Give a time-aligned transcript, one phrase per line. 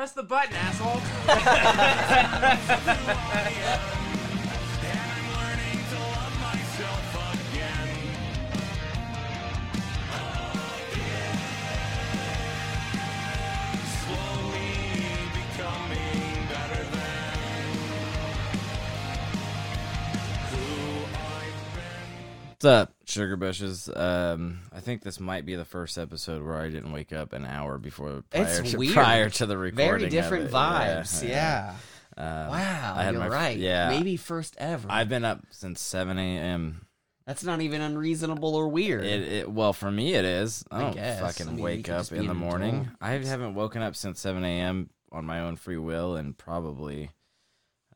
[0.00, 0.96] Press the button, asshole.
[22.48, 23.88] What's up, Sugar Bushes?
[23.94, 27.44] Um, I think this might be the first episode where I didn't wake up an
[27.44, 28.94] hour before prior, It's to, weird.
[28.94, 29.98] prior to the recording.
[29.98, 31.26] Very different vibes.
[31.28, 31.74] Yeah.
[32.16, 32.94] Um, Wow.
[32.96, 33.56] I had you're my- right.
[33.58, 34.86] Yeah, Maybe first ever.
[34.90, 36.86] I've been up since seven a.m.
[37.26, 39.04] That's not even unreasonable or weird.
[39.04, 40.64] It, it well for me it is.
[40.70, 41.20] I I don't guess.
[41.20, 42.74] fucking I mean, wake up in the morning.
[42.74, 42.88] adult.
[43.00, 44.90] I haven't woken up since seven a.m.
[45.12, 47.10] on my own free will, and probably,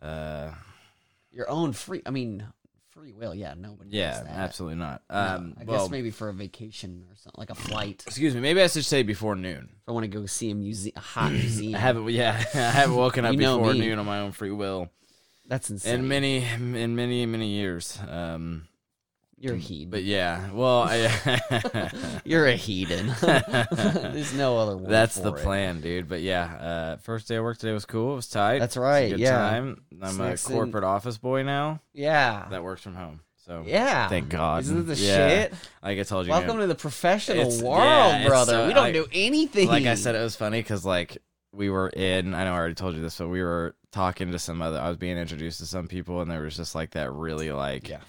[0.00, 0.50] uh,
[1.32, 2.02] Your own free.
[2.06, 2.46] I mean,
[2.94, 3.34] free will.
[3.34, 3.54] Yeah.
[3.58, 3.90] Nobody.
[3.90, 5.02] yeah, absolutely not.
[5.10, 8.04] No, Um, I well, guess maybe for a vacation or something, like a flight.
[8.06, 8.40] excuse me.
[8.40, 9.68] Maybe I should say before noon.
[9.82, 11.74] If I want to go see a museum, a hot museum.
[11.74, 12.08] I haven't.
[12.10, 13.80] Yeah, I haven't woken up before me.
[13.80, 14.88] noon on my own free will
[15.46, 16.00] That's insane.
[16.00, 17.98] in many, in many, many years.
[18.08, 18.68] Um,
[19.44, 19.90] You're a heathen.
[19.90, 23.12] but yeah, well, I, You're a heathen.
[23.20, 24.90] There's no other word.
[24.90, 25.42] that's the it.
[25.42, 26.08] plan, dude.
[26.08, 28.12] But yeah, uh, first day of work today was cool.
[28.12, 28.58] It was tight.
[28.60, 29.36] That's It was a right, good yeah.
[29.36, 29.82] time.
[30.02, 32.46] I'm Snacks a corporate office boy now Yeah.
[32.50, 33.20] that works from home.
[33.46, 34.08] So yeah.
[34.08, 34.62] thank God.
[34.62, 35.28] Isn't it the Yeah.
[35.28, 35.54] shit?
[35.82, 38.62] like I told you, Welcome to the professional world, yeah, brother.
[38.62, 39.68] uh, we don't like- do anything.
[39.68, 41.18] like I said, it was funny because like
[41.52, 42.34] we were in.
[42.34, 44.78] I know I already told you this, but we were talking to some other.
[44.80, 47.88] I was being introduced to some people, and there was just like that really like
[47.90, 48.00] Yeah.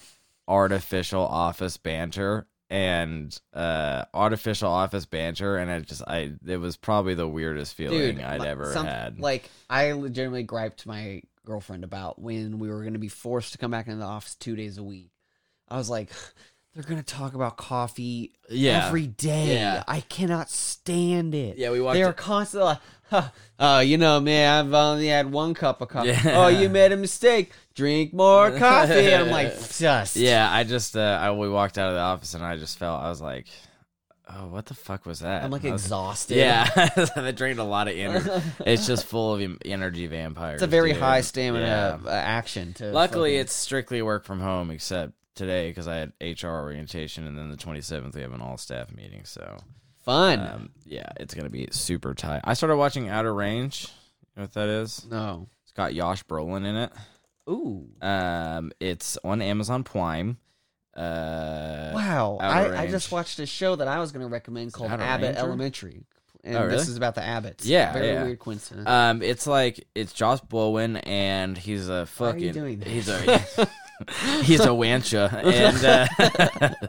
[0.48, 7.14] Artificial office banter and uh artificial office banter and I just i it was probably
[7.14, 11.84] the weirdest feeling Dude, i'd like, ever some- had Like I legitimately griped my girlfriend
[11.84, 14.56] about when we were going to be forced to come back into the office two
[14.56, 15.12] days a week.
[15.70, 16.10] I was like,
[16.76, 18.86] they're going to talk about coffee Yeah.
[18.88, 19.54] every day.
[19.56, 19.84] Yeah.
[19.88, 21.58] I cannot stand it.
[21.58, 25.32] Yeah, we walked They are constantly like, huh, uh, you know, man, I've only had
[25.32, 26.10] one cup of coffee.
[26.10, 26.22] Yeah.
[26.36, 27.54] Oh, you made a mistake.
[27.76, 28.94] Drink more coffee.
[29.14, 30.16] And I'm like, just.
[30.16, 33.02] yeah i just uh i we walked out of the office and i just felt
[33.04, 33.48] i was like
[34.30, 36.38] oh what the fuck was that I'm like was- exhausted.
[36.38, 36.64] yeah
[36.96, 38.30] that drained a lot of energy
[38.66, 41.02] it's just full of energy vampires It's a very dude.
[41.02, 42.10] high stamina Yeah.
[42.10, 42.74] uh, action.
[42.76, 47.28] To Luckily, fucking- it's strictly work from home, except today because I had HR orientation,
[47.28, 49.26] and then the 27th we have an all staff meeting.
[49.26, 49.58] So,
[50.04, 50.40] fun.
[50.40, 52.42] um, yeah, it's gonna be super tight.
[52.44, 53.88] I started watching Outer Range.
[54.36, 55.06] You know what that is?
[55.10, 55.48] no.
[55.64, 56.92] It's got Josh Brolin in it.
[57.50, 57.88] Ooh.
[58.02, 60.38] Um, it's on Amazon Prime.
[60.96, 64.92] Uh, Wow, I, I just watched a show that I was going to recommend called
[64.92, 65.40] Outer Abbott Ranger?
[65.40, 66.04] Elementary,
[66.44, 66.78] and Oh, really?
[66.78, 67.62] this is about the Abbotts.
[67.66, 68.24] Yeah, very yeah.
[68.24, 68.88] weird coincidence.
[68.88, 72.88] Um, it's like it's Josh Brolin, and he's a Why are fucking you doing that?
[72.88, 73.68] he's a
[74.44, 76.08] he's a rancher, and uh,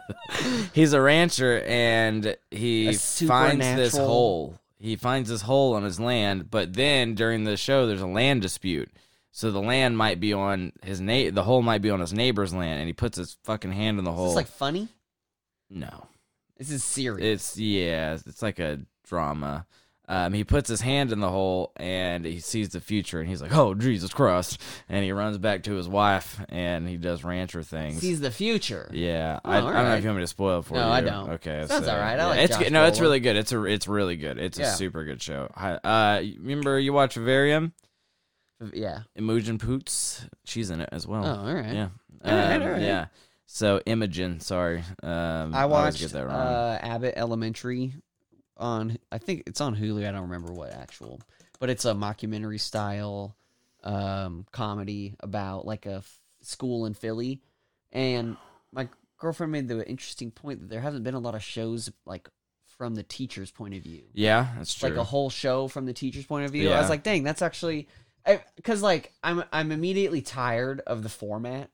[0.72, 4.58] he's a rancher, and he finds this hole.
[4.78, 8.42] He finds this hole on his land, but then during the show, there's a land
[8.42, 8.90] dispute.
[9.32, 12.54] So the land might be on his na- the hole might be on his neighbor's
[12.54, 14.26] land, and he puts his fucking hand in the is hole.
[14.28, 14.88] this like funny?
[15.70, 16.06] no,
[16.58, 17.50] This is serious.
[17.50, 19.66] it's yeah, it's like a drama.
[20.08, 23.42] Um, he puts his hand in the hole and he sees the future, and he's
[23.42, 27.62] like, "Oh Jesus Christ!" And he runs back to his wife, and he does rancher
[27.64, 28.00] things.
[28.02, 28.88] Sees the future.
[28.92, 30.80] yeah, Oh, I, I don't know if you want me to spoil it for you.
[30.80, 31.30] No, I don't.
[31.30, 32.14] Okay, Sounds so, alright.
[32.20, 33.36] I yeah, like it's Josh no, it's really good.
[33.36, 34.38] It's a it's really good.
[34.38, 34.72] It's Yeah.
[34.72, 35.50] a super good show.
[35.56, 37.72] Uh, remember you watch Vivarium?
[38.72, 39.00] Yeah.
[39.16, 41.24] Imogen Poots, she's in it as well.
[41.26, 41.74] Oh, all right.
[41.74, 41.88] Yeah,
[42.24, 42.80] All right, Um, all right.
[42.82, 43.06] yeah.
[43.46, 46.34] So Imogen, sorry, um, I watched get that wrong.
[46.36, 47.94] uh, Abbott Elementary
[48.56, 48.98] on.
[49.10, 50.06] I think it's on Hulu.
[50.06, 51.20] I don't remember what actual,
[51.58, 53.36] but it's a mockumentary style
[53.84, 57.40] um, comedy about like a f- school in Philly.
[57.92, 58.36] And
[58.72, 62.28] my girlfriend made the interesting point that there hasn't been a lot of shows like
[62.76, 64.02] from the teacher's point of view.
[64.12, 64.90] yeah, that's true.
[64.90, 66.70] like a whole show from the teacher's point of view.
[66.70, 67.88] I was like, dang, that's actually
[68.56, 71.70] because like I'm I'm immediately tired of the format,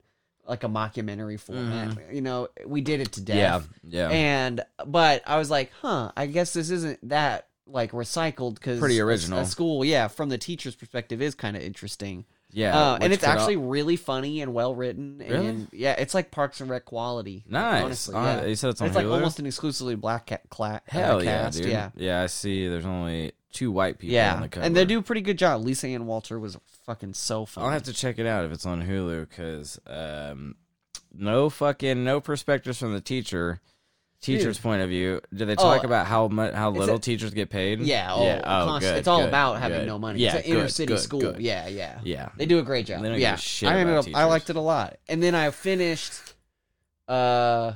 [0.46, 1.96] like a mockumentary format.
[2.12, 3.62] You know, we did it to death.
[3.62, 3.88] Mm-hmm.
[3.90, 4.14] yeah, yeah.
[4.14, 9.00] And but I was like, huh, I guess this isn't that like recycled because Pretty
[9.00, 9.40] original.
[9.40, 12.24] A, school, yeah, from the teacher's perspective is kind of interesting.
[12.54, 15.18] Yeah, uh, and it's actually really funny and well written.
[15.26, 15.46] Really?
[15.46, 17.44] And yeah, it's like Parks and Rec quality.
[17.48, 17.82] nice.
[17.82, 18.44] Honestly, Uh, yeah.
[18.44, 21.48] You said it's on it's like almost an exclusively black cat cla- uh, Hell yeah,
[21.48, 21.64] dude.
[21.66, 21.90] Yeah.
[21.96, 22.22] yeah.
[22.22, 22.68] I see.
[22.68, 25.62] There's only two white people on Yeah, and they do a pretty good job.
[25.64, 27.46] Lisa Ann Walter was fucking so.
[27.56, 30.56] I'll have to check it out if it's on Hulu because um,
[31.12, 33.60] no fucking no perspectives from the teacher.
[34.20, 35.20] Teacher's point of view.
[35.34, 37.80] Do they talk Oh, about how much how little a- teachers get paid?
[37.80, 38.40] Yeah, oh, yeah.
[38.44, 39.88] Oh, good, it's all good, about having good.
[39.88, 40.20] no money.
[40.20, 41.40] Yeah, it's an inner city school.
[41.40, 42.28] Yeah, yeah, Yeah.
[42.36, 43.02] They do a great job.
[43.02, 44.06] They don't give yeah, a shit I ended up.
[44.14, 44.96] I liked it a lot.
[45.08, 46.12] And then I finished.
[47.08, 47.72] Uh,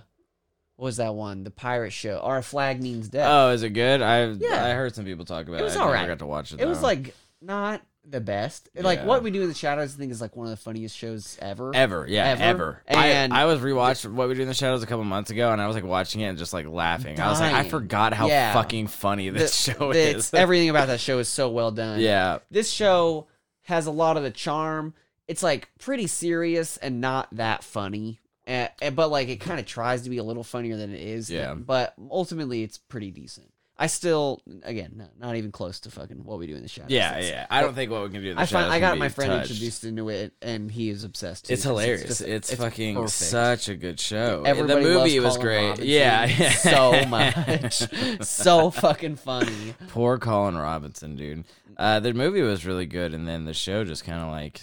[0.77, 1.43] what was that one?
[1.43, 2.21] The pirate show.
[2.21, 3.27] Our flag means death.
[3.29, 4.01] Oh, is it good?
[4.01, 4.65] I Yeah.
[4.67, 5.63] I heard some people talk about it.
[5.63, 6.61] It was I never got to watch it.
[6.61, 7.13] it was like
[7.43, 8.69] not the best.
[8.75, 10.97] Like what we do in the shadows, I think is like one of the funniest
[10.97, 11.73] shows ever.
[11.75, 12.43] Ever, yeah, Ever.
[12.43, 12.83] ever.
[12.87, 15.51] And- I, I was rewatched What We Do in the Shadows a couple months ago,
[15.53, 17.19] and I was like watching it and just like laughing.
[17.21, 18.53] I was like, I forgot how Yeah.
[18.53, 20.33] fucking funny this The- show the- is.
[20.33, 22.01] everything about that show is so well done.
[22.01, 23.27] yeah, This show
[23.63, 24.95] has a lot of the charm.
[25.29, 28.21] It's like pretty serious and not that funny.
[28.47, 31.29] Uh, but like it kind of tries to be a little funnier than it is.
[31.29, 31.55] Yeah.
[31.55, 33.51] But ultimately, it's pretty decent.
[33.79, 36.91] I still, again, not, not even close to fucking what we do in the shadows.
[36.91, 37.47] yeah, It's- yeah.
[37.51, 38.31] I don't think what we can do.
[38.31, 39.51] In the I find Shadows I can got be my friend touched.
[39.51, 41.45] introduced into it, and he is obsessed.
[41.47, 42.03] Too, It's 'cause hilarious.
[42.07, 43.13] just- It's, fucking perfect.
[43.13, 44.45] such a good show.
[44.47, 45.63] Everybody the movie loves was Colin great.
[45.69, 46.51] Robinson Yeah, yeah.
[46.53, 49.75] so much, so fucking funny.
[49.89, 51.45] Poor Colin Robinson, dude.
[51.77, 54.63] Uh, the movie was really good, and then the show just kind of like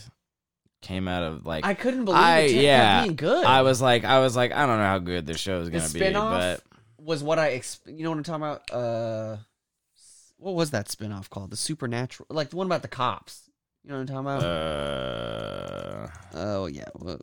[0.82, 1.66] came out of like.
[1.66, 3.46] I couldn't believe I- it yeah, being good.
[3.46, 5.78] I was like, I was like, I don't know how good this show is the
[5.78, 6.64] gonna be, spinoff but
[7.04, 8.72] was what I ex- you know what I'm talking about.
[8.72, 9.38] Uh,
[10.38, 11.52] what was that spinoff called?
[11.52, 13.50] The Supernatural, like the one about the cops.
[13.84, 14.44] You know what I'm talking about?
[14.44, 17.20] uh, oh yeah, well,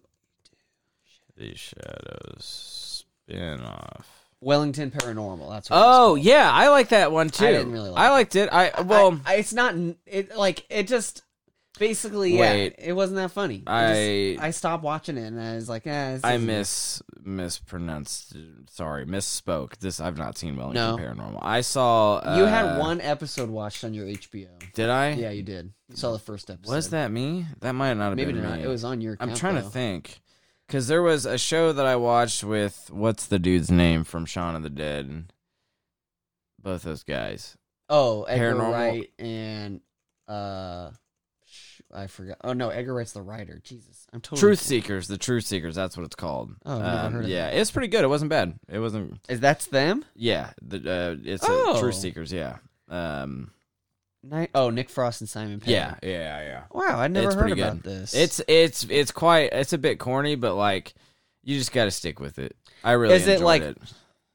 [1.37, 4.03] the Shadows spinoff.
[4.43, 5.51] Wellington Paranormal.
[5.51, 5.77] That's what.
[5.83, 7.47] Oh yeah, I like that one too.
[7.47, 8.49] I didn't really like I liked it.
[8.51, 9.75] I well, I, I- it's not.
[10.07, 11.23] It like it just
[11.79, 12.53] basically yeah.
[12.79, 13.57] It wasn't that funny.
[13.59, 18.35] It I- just- I stopped watching it and I was like, eh, I miss mispronounced.
[18.71, 19.77] Sorry, misspoke.
[19.79, 20.97] This I've not seen Wellington No.
[20.97, 21.39] Paranormal.
[21.43, 22.17] I saw.
[22.19, 24.49] Uh, You had one episode watched on your HBO.
[24.75, 25.11] Did I?
[25.13, 25.73] Yeah, you did.
[25.89, 26.73] You saw the first episode.
[26.73, 27.47] Was that me?
[27.61, 28.59] That might not have maybe been not?
[28.59, 28.65] me.
[28.65, 29.17] It was on your.
[29.21, 29.69] I'm account, trying to though.
[29.69, 30.21] think,
[30.67, 34.55] because there was a show that I watched with what's the dude's name from Shaun
[34.55, 35.33] of the Dead.
[36.63, 37.57] Both those guys.
[37.89, 39.81] Oh, Edgar Paranormal- Wright and
[40.29, 40.91] uh,
[41.93, 42.37] I forgot.
[42.45, 43.61] Oh no, Edgar Wright's the writer.
[43.65, 44.41] Jesus, I'm totally.
[44.41, 45.09] Truth Seekers.
[45.09, 45.75] The Truth Seekers.
[45.75, 46.55] That's what it's called.
[46.65, 47.57] Oh, I've never heard of yeah, that.
[47.59, 48.05] it's pretty good.
[48.05, 48.59] It wasn't bad.
[48.69, 49.19] It wasn't.
[49.29, 50.05] Is that's them?
[50.15, 51.75] Yeah, the uh, it's Oh.
[51.77, 52.33] uh, Truth Seekers.
[52.33, 52.57] Yeah.
[52.89, 53.51] Um.
[54.23, 55.71] Ni- oh, Nick Frost and Simon Pegg.
[55.71, 55.95] Yeah.
[56.03, 56.43] Yeah.
[56.43, 56.63] Yeah.
[56.73, 57.91] Wow, I never It's heard about good.
[57.91, 58.15] this.
[58.15, 60.93] It's it's it's quite it's a bit corny, but like
[61.43, 62.55] you just got to stick with it.
[62.85, 63.79] I really Is it like- it.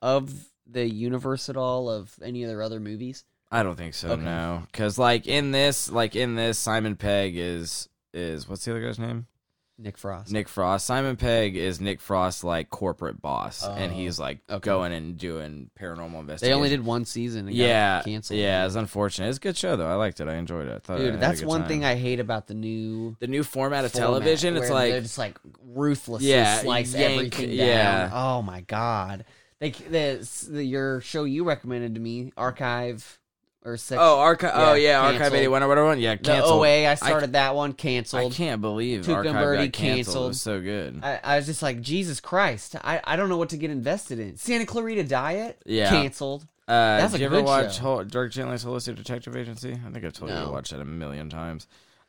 [0.02, 0.34] of
[0.68, 3.24] the universe at all of any of their other movies.
[3.52, 4.10] I don't think so.
[4.10, 4.22] Okay.
[4.24, 8.82] No, because like in this, like in this, Simon Pegg is is what's the other
[8.82, 9.28] guy's name?
[9.78, 10.32] Nick Frost.
[10.32, 10.86] Nick Frost.
[10.86, 14.64] Simon Pegg is Nick Frost's like corporate boss, and Oh, he's like okay.
[14.66, 16.50] going and doing paranormal investigation.
[16.50, 17.48] They only did one season.
[17.48, 18.40] And yeah, got canceled.
[18.40, 18.66] yeah.
[18.66, 19.28] It's unfortunate.
[19.28, 19.88] It's a good show though.
[19.88, 20.30] I liked it.
[20.30, 20.90] I enjoyed it.
[20.90, 21.68] I dude, that's one time.
[21.70, 24.56] thing I hate about the new the new format of format, television.
[24.56, 27.68] It's like they're just like ruthlessly Yeah, slice yank, everything down.
[27.68, 28.10] yeah.
[28.14, 29.26] Oh my god.
[29.60, 33.20] They the, the your show you recommended to me, Archive
[33.66, 34.02] or section.
[34.02, 34.52] oh archive.
[34.54, 36.00] oh yeah, yeah, archive eighty one or whatever one.
[36.00, 36.44] Yeah, the.
[36.44, 36.88] OA.
[36.88, 38.32] I started that one, Canceled.
[38.32, 39.68] I can't believe Tuca Bertie canceled.
[39.68, 40.28] It canceled.
[40.30, 41.00] was so good.
[41.04, 42.76] I, I was just like, Jesus Christ!
[42.84, 44.38] I, I don't know what to get invested in.
[44.38, 45.90] Santa Clarita Diet, Yeah.
[45.90, 46.48] canceled.
[46.68, 47.78] Uh, That's did a you ever watch.
[47.80, 49.74] Hol- Dirk Gently's Holistic Detective Agency?
[49.74, 51.68] I think I've told you to watch that a million times.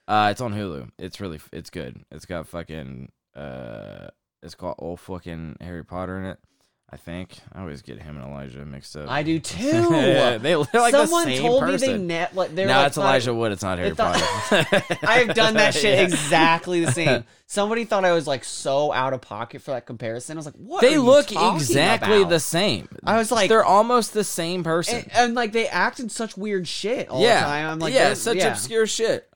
[0.09, 0.91] Uh, it's on Hulu.
[0.99, 2.05] It's really, it's good.
[2.11, 4.07] It's got fucking, uh,
[4.43, 6.39] it's got old fucking Harry Potter in it.
[6.89, 9.11] I think I always get him and Elijah mixed up.
[9.11, 9.67] I do too.
[9.67, 11.89] Yeah, they look like Someone the same told person.
[11.93, 13.51] me they net like they're no, like it's Elijah Wood.
[13.51, 14.85] It's not Harry thought- Potter.
[15.03, 16.05] I've done that shit Yeah.
[16.05, 17.25] exactly the same.
[17.49, 20.37] Somebody thought I was like so out of pocket for that comparison.
[20.37, 20.85] I was like, what?
[20.85, 22.31] are They look exactly about?
[22.31, 22.89] the same.
[23.05, 24.99] I was like- they're almost the same person.
[24.99, 27.67] And, and, like they act in such weird shit all yeah, the time.
[27.69, 28.49] I'm like, yeah, such yeah.
[28.53, 29.29] obscure shit.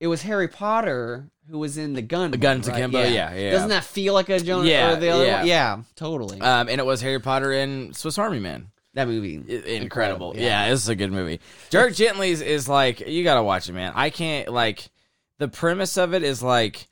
[0.00, 2.30] It was Harry Potter who was in the gun.
[2.32, 2.78] The Gun one, to right?
[2.80, 3.50] Kimbo, yeah, yeah.
[3.52, 5.38] Doesn't that feel like a Jonah Yeah, or the other yeah.
[5.38, 5.46] one?
[5.46, 6.40] Yeah, totally.
[6.40, 8.68] Um, and it was Harry Potter and Swiss Army Man.
[8.94, 10.32] that movie, I- incredible.
[10.34, 10.64] yeah.
[10.64, 10.70] Yeah.
[10.70, 11.40] this is a good movie.
[11.70, 13.92] Dirk Gently's is like you gotta watch it, man.
[13.94, 14.90] I can't like
[15.38, 16.88] the premise of it is like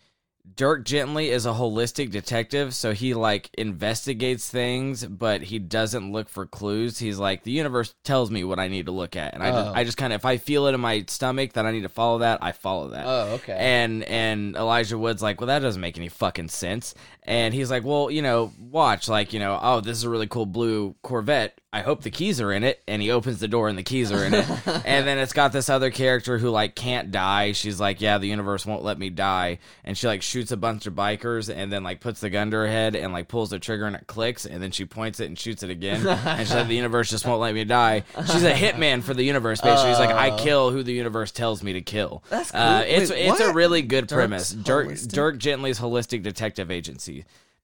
[0.56, 6.28] Dirk Gently is a holistic detective, so he like investigates things, but he doesn't look
[6.28, 6.98] for clues.
[6.98, 9.52] He's like the universe tells me what I need to look at, and I Oh.
[9.64, 11.82] just I just kind of if I feel it in my stomach that I need
[11.82, 13.04] to follow that, I follow that.
[13.06, 13.56] Oh, okay.
[13.58, 16.94] And and Elijah Wood's like, well, that doesn't make any fucking sense.
[17.26, 20.26] And he's like, well, you know, watch, like, you know, oh, this is a really
[20.26, 21.58] cool blue Corvette.
[21.72, 22.80] I hope the keys are in it.
[22.86, 24.46] And he opens the door and the keys are in it.
[24.84, 27.50] and then it's got this other character who like can't die.
[27.52, 29.58] She's like, yeah, the universe won't let me die.
[29.84, 32.58] And she like shoots a bunch of bikers and then like puts the gun to
[32.58, 34.44] her head and like pulls the trigger and it clicks.
[34.44, 36.06] And then she points it and shoots it again.
[36.06, 38.04] and she's like, the universe just won't let me die.
[38.26, 39.60] She's a hitman for the universe.
[39.62, 40.36] Basically, she's like, I Oh.
[40.36, 42.22] kill who the universe tells me to kill.
[42.28, 42.60] That's cool.
[42.60, 44.50] Uh, it's Wait, it's a really good Dirk's premise.
[44.50, 45.12] Dirk Holistic?
[45.12, 47.13] Dirk Gently's holistic detective agency.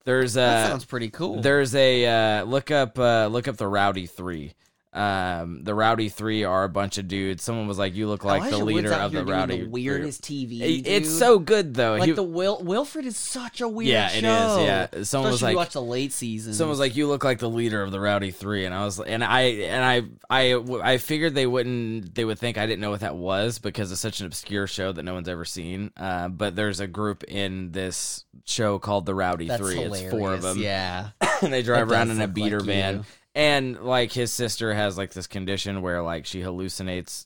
[0.03, 1.41] There's a that sounds pretty cool.
[1.41, 2.05] there's a
[2.39, 4.53] uh, look up uh, look up the Rowdy Three.
[4.93, 7.43] Um, the Rowdy Three are a bunch of dudes.
[7.43, 10.59] Someone was like, "You look like Elijah the leader of the Rowdy." the weirdest TV.
[10.61, 11.93] It- It's so good though.
[11.95, 14.17] like He- the Wil- Wilfred is such a weird yeah, show.
[14.17, 14.25] it is.
[14.25, 16.57] Yeah, someone was Especially if like, you watch the late seasons.
[16.57, 18.65] Someone was like, "You look like the leader of the Rowdy Three.
[18.65, 22.37] and I was, like and I, and I, I, I figured they wouldn't, they would
[22.37, 25.13] think I didn't know what that was because it's such an obscure show that no
[25.13, 25.91] one's ever seen.
[25.95, 29.75] Uh, but there's a group in this show called the Rowdy That's Three.
[29.75, 30.01] hilarious.
[30.01, 31.11] It's four of them, Yeah.
[31.41, 32.95] and they drive That around in a beater like van.
[32.97, 33.03] you.
[33.33, 37.25] And like his sister has like this condition where like she hallucinates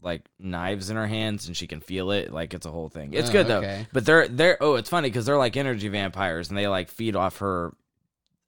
[0.00, 2.32] like knives in her hands and she can feel it.
[2.32, 3.12] Like it's a whole thing.
[3.12, 3.58] It's Oh, good though.
[3.58, 3.86] okay.
[3.92, 7.16] But they're they're oh, it's funny because they're like energy vampires and they like feed
[7.16, 7.72] off her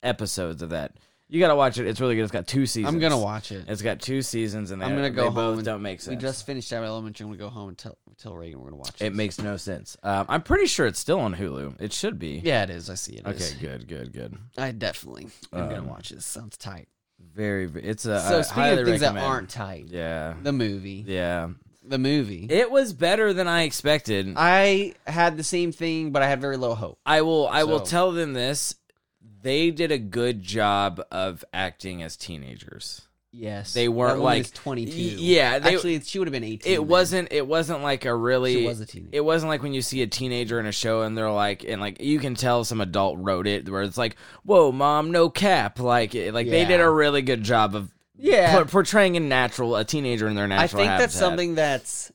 [0.02, 0.96] episodes of that.
[1.28, 1.86] You gotta watch it.
[1.86, 2.22] It's really good.
[2.22, 2.92] It's got two seasons.
[2.94, 3.64] I'm gonna watch it.
[3.66, 6.10] It's got two seasons and I'm gonna they go home both and- don't make sense.
[6.16, 7.24] We just finished our elementary.
[7.24, 9.14] I'm gonna go home and tell tell Reagan we're gonna watch it this.
[9.16, 9.96] makes no sense.
[10.02, 11.80] Um, I'm pretty sure it's still on Hulu.
[11.80, 12.40] It should be.
[12.44, 12.90] Yeah, it is.
[12.90, 13.26] I see it.
[13.26, 13.50] Okay.
[13.60, 13.88] Good.
[13.88, 14.12] Good.
[14.12, 14.36] Good.
[14.58, 16.24] I definitely am gonna Um, watch this.
[16.26, 16.88] Sounds tight.
[17.34, 17.66] Very.
[17.66, 18.20] ve- It's a.
[18.20, 19.24] So I speaking highly of things recommend.
[19.24, 20.34] that aren't tight, Yeah.
[20.42, 21.48] the movie, Yeah.
[21.82, 22.46] the movie.
[22.50, 24.34] It was better than I expected.
[24.36, 26.98] I had the same thing, but I had very low hope.
[27.06, 28.74] I will I will So- tell them this.
[29.44, 33.02] They did a good job of acting as teenagers.
[33.36, 34.92] Yes, They weren't like- is 22.
[34.96, 36.72] Yeah, they- actually, she would have been 18.
[36.72, 36.86] It then.
[36.86, 39.10] wasn't it wasn't like a really She was a teenager.
[39.12, 41.80] It wasn't like when you see a teenager in a show and they're like and
[41.80, 45.80] like you can tell some adult wrote it where it's like, "Whoa, mom, no cap."
[45.80, 48.54] Like like they did a really good job of Yeah.
[48.54, 50.82] por- portraying a natural a teenager in their natural.
[50.82, 52.12] I think that's something that's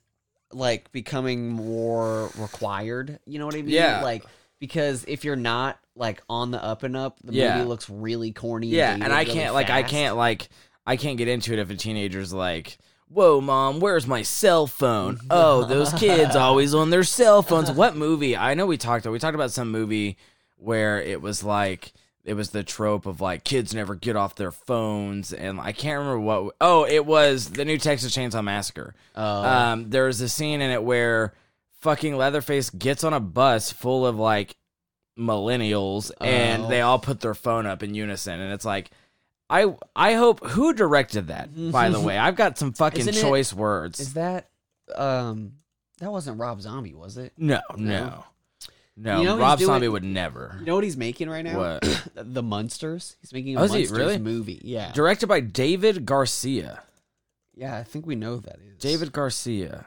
[0.54, 3.20] like becoming more required.
[3.26, 3.70] You know what I mean?
[3.76, 4.02] Yeah.
[4.04, 4.24] Like
[4.60, 7.58] because if you're not like on the up and up, the Yeah.
[7.58, 8.68] movie looks really corny.
[8.68, 10.50] Yeah, dated and I really can't like I can't like
[10.88, 12.78] I can't get into it if a teenager's like,
[13.10, 17.70] "Whoa, mom, where's my cell phone?" oh, those kids always on their cell phones.
[17.72, 18.36] What movie?
[18.36, 20.18] I know we talked we talked about some movie
[20.56, 21.94] where it was like
[22.26, 26.00] it was the trope of like kids never get off their phones and I can't
[26.00, 28.94] remember what Oh, it was the new Texas Chainsaw Massacre.
[29.16, 29.44] Oh.
[29.44, 31.34] Um there was a scene in it where
[31.80, 34.56] fucking Leatherface gets on a bus full of like
[35.20, 36.68] millennials and Oh.
[36.70, 38.90] they all put their phone up in unison and it's like
[39.50, 43.22] I I hope who directed that by the way I've got some fucking Isn't it-
[43.22, 44.50] choice words Is that
[44.96, 45.54] um
[46.00, 47.34] that wasn't Rob Zombie, was it?
[47.38, 48.00] no No.
[48.00, 48.24] no
[48.96, 49.76] no You know what Rob he's doing?
[49.76, 51.58] Zombie would never You know what he's making right now?
[51.58, 52.02] What?
[52.16, 53.18] the Munsters.
[53.22, 53.80] He's making a Oh, is he?
[53.80, 54.18] Munsters Really?
[54.20, 54.62] movie.
[54.64, 54.92] Yeah.
[54.94, 56.82] directed by David Garcia
[57.56, 58.78] Yeah, I think we know who that is.
[58.80, 59.86] David Garcia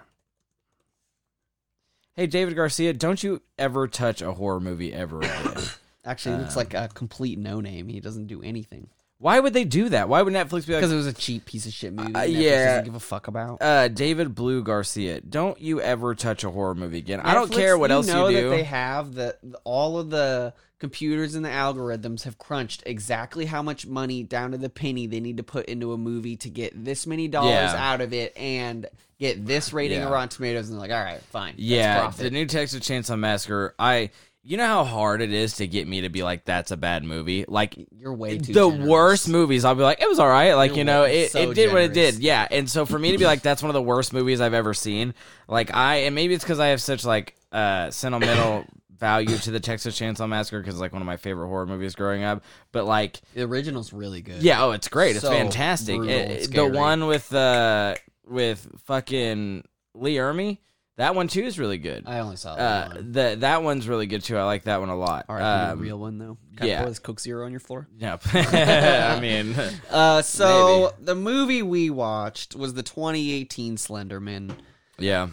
[2.17, 5.55] Hey David Garcia don't you ever touch a horror movie ever again
[6.05, 7.87] Actually, it's Um, like a complete no name.
[7.87, 8.89] He doesn't do anything.
[9.23, 11.45] Why would they do that why would Netflix be like Because it was a cheap
[11.47, 12.13] piece of shit movie.
[12.13, 12.65] Uh, Netflix yeah.
[12.67, 13.63] doesn't give a fuck about.
[13.63, 17.21] uh, David Blue Garcia, don't you ever touch a horror movie again.
[17.21, 18.51] I don't care what else know you do.
[18.51, 23.63] That they have the- all of the computers and the algorithms have crunched exactly how
[23.63, 26.85] much money down to the penny they need to put into a movie to get
[26.85, 27.93] this many dollars Yeah.
[27.93, 28.87] out of it and
[29.21, 30.07] get this rating Yeah.
[30.07, 30.69] of Rotten Tomatoes.
[30.69, 31.53] And they're like, all right, fine.
[31.53, 33.73] that's yeah, profit." the new Texas Chainsaw Massacre.
[33.79, 34.11] I,
[34.45, 37.05] you know how hard it is to get me to be like, that's a bad
[37.05, 37.45] movie.
[37.47, 38.89] Like you're way too the generous.
[38.89, 40.55] worst movies, I'll be like, it was all right.
[40.55, 42.15] Like You're you know, way- it, so it did what it generous.
[42.17, 42.23] did.
[42.25, 44.55] Yeah, and so for me to be like, that's one of the worst movies I've
[44.55, 45.15] ever seen.
[45.49, 48.65] Like I, and maybe it's because I have such like uh sentimental.
[48.99, 52.23] value to the Texas Chainsaw Massacre because like one of my favorite horror movies growing
[52.23, 52.45] up.
[52.71, 54.41] But like, The original's really good.
[54.45, 55.17] Yeah, oh, it's great.
[55.17, 55.97] It's So fantastic.
[55.97, 56.71] brutal It- it- the scary.
[56.71, 60.59] one with uh with fucking Lee Ermey,
[61.03, 62.05] that one too is really good.
[62.07, 63.13] I only saw that Uh, one.
[63.13, 64.37] the that one's really good too.
[64.37, 65.27] I like that one a lot.
[65.29, 66.39] All right, Um, the real one though.
[66.57, 66.87] Got yeah.
[66.87, 66.95] yeah.
[67.03, 67.89] Coke Zero on your floor.
[67.99, 68.23] Yep.
[68.35, 69.55] I mean,
[69.91, 71.05] Uh, so Maybe.
[71.07, 74.55] the movie we watched was the 2018 Slenderman.
[74.99, 75.29] yeah.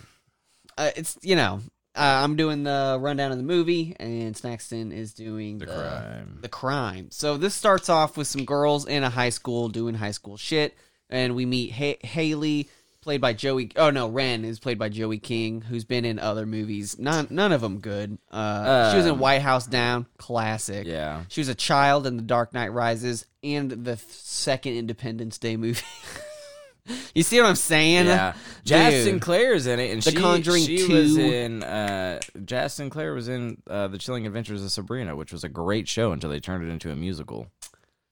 [0.78, 1.60] Uh, it's you know,
[1.96, 6.38] uh, I'm doing the rundown of the movie, and Snaxton is doing The the, crime.
[6.42, 7.08] The crime.
[7.12, 10.78] So this starts off with some girls in a high school doing high school shit,
[11.10, 12.70] and we meet ha- Hallie,
[13.02, 13.72] played by Joey.
[13.76, 16.98] Oh no, Ren is played by Joey King, who's been in other movies.
[17.00, 18.18] None, none of them good.
[18.32, 20.86] Uh, she was in Um, White House Down, classic.
[20.88, 21.24] Yeah.
[21.30, 25.82] She was a child in The Dark Knight Rises and the second Independence Day movie.
[27.14, 28.08] you see what I'm saying?
[28.08, 28.34] Yeah,
[28.66, 29.04] Jaz Dude.
[29.06, 31.64] Sinclair's in it, and The she, Conjuring she was in.
[31.64, 35.88] Uh, Jaz Sinclair was in uh, the Chilling Adventures of Sabrina, which was a great
[35.88, 37.48] show until they turned it into a musical.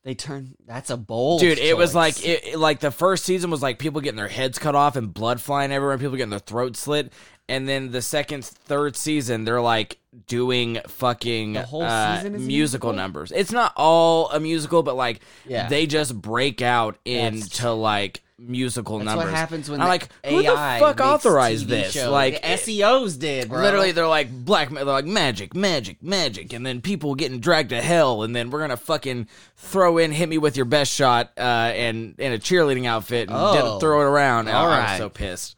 [0.08, 0.56] They turn.
[0.66, 1.42] That's a bold.
[1.42, 4.30] Dude, it was like it, it- like the first season was like people getting their
[4.30, 7.12] heads cut off and blood flying everywhere, people getting their throats slit,
[7.50, 12.42] and then the second, third season they're like doing fucking The whole uh, season is
[12.42, 12.94] a musical musical?
[12.94, 13.34] numbers.
[13.36, 15.68] It's not all a musical, but like Yeah.
[15.68, 19.26] they just break out That's- into like musical That's numbers.
[19.26, 21.92] what happens when I'm like, who AI the fuck authorized TV this?
[21.94, 22.10] shows.
[22.10, 23.62] Like the CEOs did, bro.
[23.62, 24.70] Literally, they're like black.
[24.70, 28.60] They're like magic, magic, magic, and then people getting dragged to hell, and then we're
[28.60, 32.86] gonna fucking throw in "Hit Me with Your Best Shot" uh, and in a cheerleading
[32.86, 33.54] outfit and Oh.
[33.74, 34.48] get- throw it around.
[34.50, 34.90] All I right.
[34.92, 35.56] was so pissed.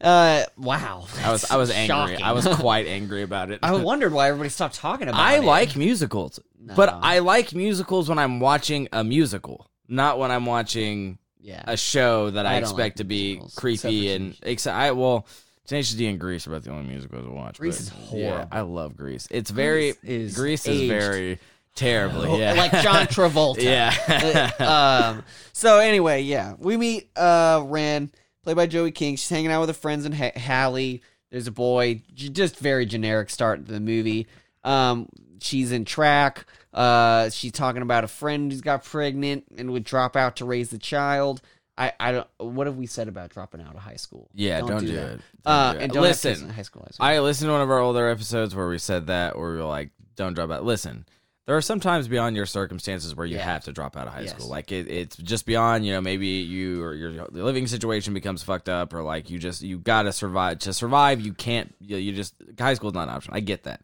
[0.00, 1.06] Uh, wow.
[1.24, 1.86] I was I was angry.
[1.88, 2.22] Shocking.
[2.22, 3.60] I was quite angry about it.
[3.62, 5.22] I wondered why everybody stopped talking about it.
[5.22, 5.44] I it.
[5.44, 6.40] like musicals,
[6.76, 11.62] but I like musicals when I'm watching a musical, not when I'm watching yeah.
[11.66, 14.90] a show that I, I expect like to be musicals, creepy except and except I
[14.92, 15.26] well.
[15.64, 17.58] Tenacious D and Grease are about the only musicals I watch.
[17.58, 18.48] Grease is Yeah, horrible.
[18.50, 19.28] I love Grease.
[19.30, 21.38] It's very Grease is Grease is very
[21.76, 22.28] terribly.
[22.28, 23.62] Oh, Yeah, like John Travolta.
[23.62, 24.50] yeah.
[24.58, 28.10] um, so anyway, yeah, we meet uh Ren,
[28.42, 29.14] played by Joey King.
[29.16, 31.00] She's hanging out with her friends and ha- Hallie.
[31.30, 34.26] There's a boy, just very generic start to the movie.
[34.64, 35.08] Um,
[35.40, 36.44] she's in track.
[36.72, 40.70] Uh, she's talking about a friend who's got pregnant and would drop out to raise
[40.70, 41.42] the child.
[41.76, 42.26] I, I don't.
[42.38, 44.28] What have we said about dropping out of high school?
[44.34, 45.12] Yeah, don't do that.
[45.14, 45.20] it.
[45.44, 45.82] Don't Uh, do it.
[45.84, 46.86] and don't Listen, high school.
[47.00, 49.64] I listened to one of our older episodes where we said that, where we were
[49.64, 51.06] like, "Don't drop out." Listen,
[51.46, 53.44] there are some times beyond your circumstances where you Yeah.
[53.44, 54.30] have to drop out of high Yes.
[54.32, 54.48] school.
[54.48, 55.86] Like it, it's just beyond.
[55.86, 59.62] You know, maybe you or your living situation becomes fucked up, or like you just
[59.62, 60.58] you gotta survive.
[60.60, 61.74] To survive, you can't.
[61.80, 63.32] You, you just high school's not an option.
[63.34, 63.80] I get that.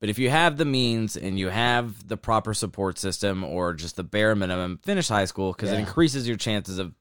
[0.00, 3.96] But if you have the means and you have the proper support system or just
[3.96, 6.92] the bare minimum, finish high school because it increases your chances of,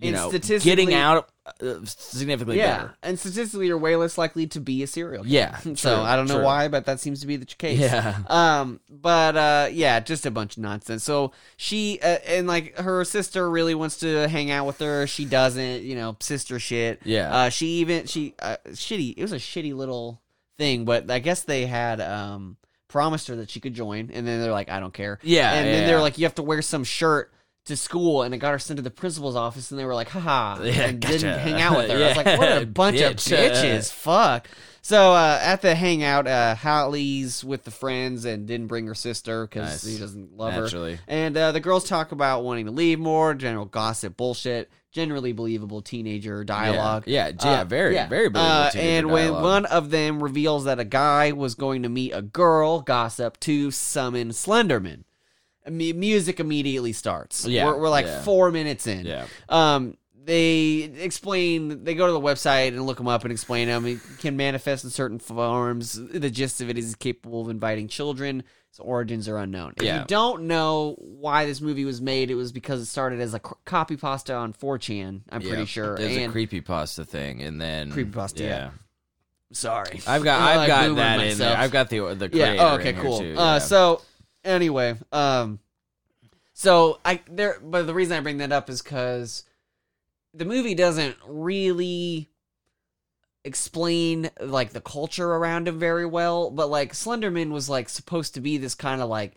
[0.00, 0.30] you And know,
[0.60, 1.28] getting out
[1.62, 2.94] uh, significantly yeah, better.
[3.02, 5.22] and statistically, you're way less likely to be a serial.
[5.24, 5.34] killer.
[5.34, 6.44] Yeah, so true, I don't know true.
[6.44, 7.78] why, but that seems to be the case.
[7.78, 8.18] Yeah.
[8.26, 11.04] Um, but uh, yeah, just a bunch of nonsense.
[11.04, 15.06] So she uh, and like her sister really wants to hang out with her.
[15.06, 17.00] She doesn't, you know, sister shit.
[17.04, 17.32] Yeah.
[17.34, 19.14] Uh, she even she uh, shitty.
[19.16, 20.20] It was a shitty little
[20.58, 22.56] thing, but I guess they had um
[22.88, 25.18] promised her that she could join, and then they're like, I don't care.
[25.22, 27.32] Yeah, And then they're like, you have to wear some shirt.
[27.64, 30.08] To school, and it got her sent to the principal's office, and they were like,
[30.08, 31.18] haha, Yeah, and gotcha.
[31.18, 32.02] didn't hang out with her.
[32.02, 33.92] I was like, what a bunch of bitches.
[33.92, 34.48] Fuck.
[34.80, 39.46] So uh, at the hangout, uh, Hallie's with the friends and didn't bring her sister
[39.46, 39.94] because Nice.
[39.94, 40.98] he doesn't love her.
[41.08, 45.80] And uh, the girls talk about wanting to leave more, general gossip, bullshit, generally believable
[45.80, 47.04] teenager dialogue.
[47.06, 48.08] Yeah, yeah, yeah, Uh, very, yeah.
[48.08, 48.56] very believable.
[48.56, 49.42] Uh, teenager and when dialogue.
[49.44, 53.70] one of them reveals that a guy was going to meet a girl, gossip to
[53.70, 55.04] summon Slenderman.
[55.70, 57.46] Mu- music immediately starts.
[57.46, 58.22] Yeah, we're, we're like yeah.
[58.22, 59.06] four minutes in.
[59.06, 61.84] yeah, Um, they explain.
[61.84, 63.84] They go to the website and look them up and explain them.
[63.86, 65.92] He can manifest in certain forms.
[65.94, 68.42] The gist of it is he's capable of inviting children.
[68.78, 69.74] His origins are unknown.
[69.76, 70.00] If Yeah.
[70.00, 73.40] you don't know why this movie was made, it was because it started as a
[73.40, 75.22] copy pasta on 4chan.
[75.30, 75.48] I'm yeah.
[75.48, 75.96] pretty sure.
[75.96, 78.44] There's and a creepy pasta thing, and then creepy pasta.
[78.44, 78.70] yeah.
[79.52, 81.56] sorry, I've got, I've like got that in there.
[81.56, 82.54] I've got the the creator.
[82.54, 82.70] yeah.
[82.70, 82.92] Oh, okay.
[82.92, 83.18] Cool.
[83.18, 84.02] too, Uh, so
[84.44, 85.58] anyway, um,
[86.52, 89.44] so I there, but the reason I bring that up is because
[90.34, 92.28] the movie doesn't really
[93.48, 96.50] explain like the culture around him very well.
[96.50, 99.34] But like Slenderman was like supposed to be this kind of like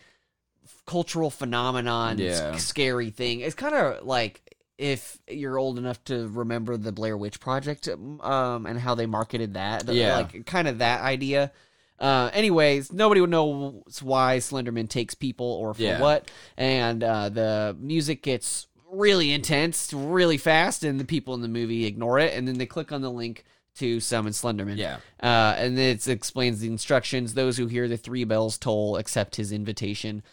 [0.85, 2.51] cultural phenomenon, Yeah.
[2.53, 3.39] s- scary thing.
[3.41, 4.41] It's kind of like.
[4.77, 9.53] If you're old enough to remember the Blair Witch Project, um, and how they marketed
[9.53, 10.15] that, Yeah.
[10.17, 11.51] like kind of that idea.
[11.99, 16.01] Uh, anyways, nobody would know why Slenderman takes people or for Yeah.
[16.01, 21.47] what, and uh, the music gets really intense, really fast, and the people in the
[21.47, 23.43] movie ignore it, and then they click on the link
[23.77, 24.77] to summon Slenderman.
[24.77, 27.33] yeah, Uh, and it explains the instructions.
[27.33, 30.23] Those who hear the three bells toll accept his invitation.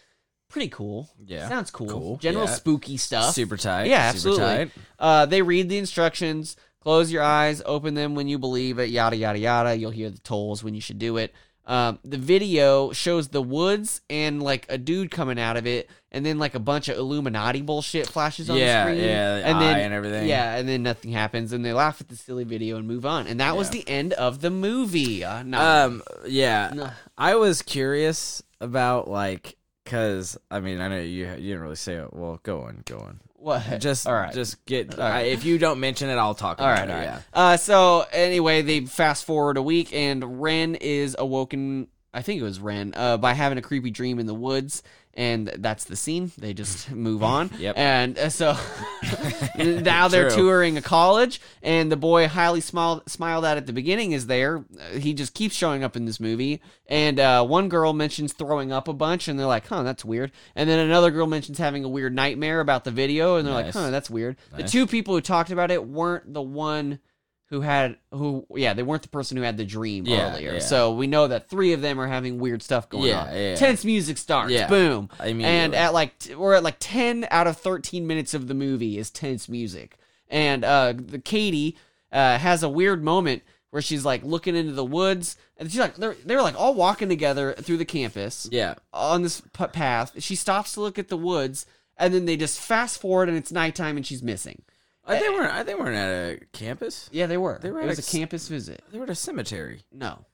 [0.49, 1.09] Pretty cool.
[1.25, 1.47] Yeah.
[1.47, 1.87] sounds cool.
[1.87, 2.17] Cool.
[2.17, 2.51] General Yeah.
[2.55, 3.33] spooky stuff.
[3.35, 3.85] super tight.
[3.87, 4.45] Yeah, super absolutely.
[4.65, 4.71] tight.
[4.97, 6.55] Uh, they read the instructions.
[6.81, 8.89] Close your eyes, open them when you believe it.
[8.89, 9.75] Yada yada yada.
[9.75, 11.33] You'll hear the tolls when you should do it.
[11.69, 16.25] Um, the video shows the woods and like a dude coming out of it, and
[16.25, 19.05] then like a bunch of Illuminati bullshit flashes on Yeah, the screen.
[19.07, 20.27] yeah, the and then and everything.
[20.27, 23.27] Yeah, and then nothing happens, and they laugh at the silly video and move on.
[23.27, 25.23] And that was the end of the movie.
[25.23, 26.89] Uh, no, Um, yeah, no.
[27.17, 29.55] I was curious about like,
[29.85, 32.11] cause I mean, I know you you didn't really say it.
[32.13, 33.19] Well, go on, go on.
[33.39, 33.79] What?
[33.79, 34.33] Just, all right.
[34.33, 34.97] just get.
[34.97, 35.17] All right.
[35.17, 36.59] I, if you don't mention it, I'll talk.
[36.59, 37.05] All About right, it, all right.
[37.05, 37.21] Yeah.
[37.33, 41.87] Uh, so anyway, they fast forward a week, and Ren is awoken.
[42.13, 44.83] I think it was Ren uh, by having a creepy dream in the woods,
[45.15, 46.31] and that's the scene.
[46.37, 47.49] They just move on.
[47.57, 47.75] Yep.
[47.77, 48.55] And uh, so
[49.57, 54.11] now they're touring a college, and the boy highly smiled smiled at at the beginning
[54.11, 54.63] is there.
[54.79, 58.71] Uh, He just keeps showing up in this movie, and uh, one girl mentions throwing
[58.71, 61.83] up a bunch, and they're like, "Huh, that's weird." And then another girl mentions having
[61.83, 65.13] a weird nightmare about the video, and they're like, "Huh, that's weird." The two people
[65.15, 66.99] who talked about it weren't the one
[67.49, 70.59] who had who yeah they weren't the person who had the dream Yeah, earlier yeah.
[70.59, 73.55] so we know that three of them are having weird stuff going Yeah, on yeah.
[73.55, 78.05] tense music starts boom and at like t- we're at like 10 out of 13
[78.05, 79.97] minutes of the movie is tense music
[80.29, 81.75] and uh, the Katie
[82.11, 85.95] uh, has a weird moment where she's like looking into the woods, and she's like
[85.95, 88.73] they're they're like all walking together through the campus Yeah.
[88.93, 90.13] on this p- path.
[90.21, 93.51] She stops to look at the woods, and then they just fast forward, and it's
[93.51, 94.63] nighttime, and she's missing.
[95.09, 95.53] I they weren't.
[95.53, 97.09] I they weren't at a campus.
[97.11, 97.59] Yeah, they were.
[97.61, 98.81] They were it at was a a- campus visit.
[98.91, 99.81] They were at a cemetery.
[99.91, 100.25] No,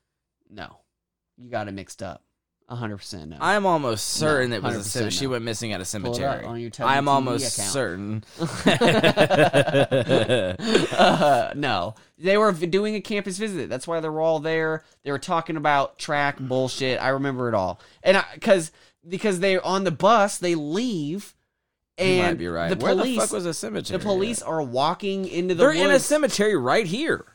[0.49, 0.77] no,
[1.37, 2.21] you got it mixed up.
[2.67, 3.37] hundred percent no.
[3.39, 5.11] I'm almost certain No, it was a 100% cemetery.
[5.11, 6.43] She went missing at a cemetery.
[6.45, 7.71] on your I'm almost account.
[7.71, 8.23] certain.
[10.97, 13.69] uh, no, they were doing a campus visit.
[13.69, 14.83] That's why they were all there.
[15.03, 16.99] They were talking about track bullshit.
[17.01, 18.71] I remember it all, and because
[19.07, 21.34] because they on the bus they leave,
[21.97, 22.69] and you might be right.
[22.69, 23.97] the Where police the fuck was a cemetery?
[23.97, 24.47] the police at?
[24.47, 25.79] are walking into the They're woods.
[25.81, 27.25] in a cemetery right here.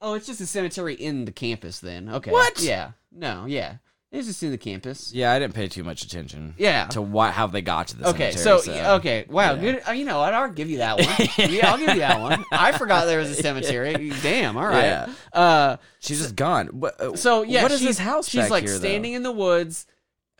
[0.00, 1.80] Oh, it's just a cemetery in the campus.
[1.80, 2.60] Then okay, What?
[2.60, 3.78] Yeah, no, yeah,
[4.12, 5.12] it's just in the campus.
[5.12, 6.54] Yeah, I didn't pay too much attention.
[6.56, 6.86] Yeah.
[6.88, 8.28] To what how they got to the cemetery.
[8.28, 8.62] Okay, cemetery.
[8.62, 9.60] so, yeah, okay, wow, yeah.
[9.60, 9.82] good.
[9.88, 10.20] uh, You know?
[10.20, 11.28] I'll give you that one.
[11.50, 12.44] yeah, I'll give you that one.
[12.52, 14.12] I forgot there was a cemetery.
[14.22, 14.56] Damn.
[14.56, 14.84] All right.
[14.84, 15.12] Yeah.
[15.32, 16.68] Uh, She's just gone.
[16.68, 18.28] What, uh, so yeah, what is this house?
[18.28, 18.78] She's back like here, though?
[18.78, 19.84] standing in the woods,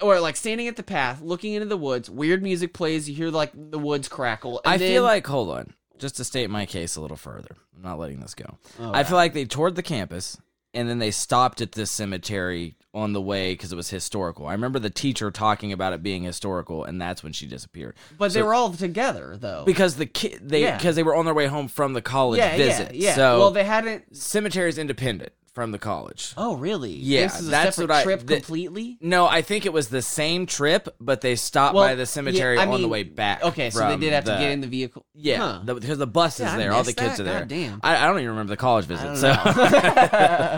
[0.00, 2.08] or like standing at the path, looking into the woods.
[2.10, 3.08] Weird music plays.
[3.08, 4.60] You hear like the woods crackle.
[4.64, 7.56] And I then, feel like hold on, just to state my case a little further.
[7.76, 8.58] I'm not letting this go.
[8.80, 10.36] Oh, I feel like they toured the campus
[10.74, 14.46] and then they stopped at this cemetery on the way because it was historical.
[14.46, 17.96] I remember the teacher talking about it being historical, and that's when she disappeared.
[18.18, 19.62] but they were all together though.
[19.64, 20.76] Because the kid, they Yeah.
[20.76, 22.94] because they were on their way home from the college yeah, visit.
[22.94, 23.14] yeah, yeah.
[23.14, 24.14] So well, they hadn't.
[24.16, 26.34] cemetery is independent from the college.
[26.36, 26.92] Oh, really?
[26.92, 28.96] Yeah, this is a that's separate what I- trip completely.
[29.00, 32.54] No, I think it was the same trip, but they stopped Well, by the cemetery
[32.54, 33.42] yeah, I on the mean, way back.
[33.42, 35.04] Okay, so they from did have to the- get in the vehicle.
[35.14, 35.60] Yeah, Huh.
[35.64, 37.22] the- because the bus is I there, all the missed kids that.
[37.22, 37.38] are there.
[37.40, 37.80] God damn.
[37.82, 39.16] I, I don't even remember the college visit.
[39.16, 39.30] So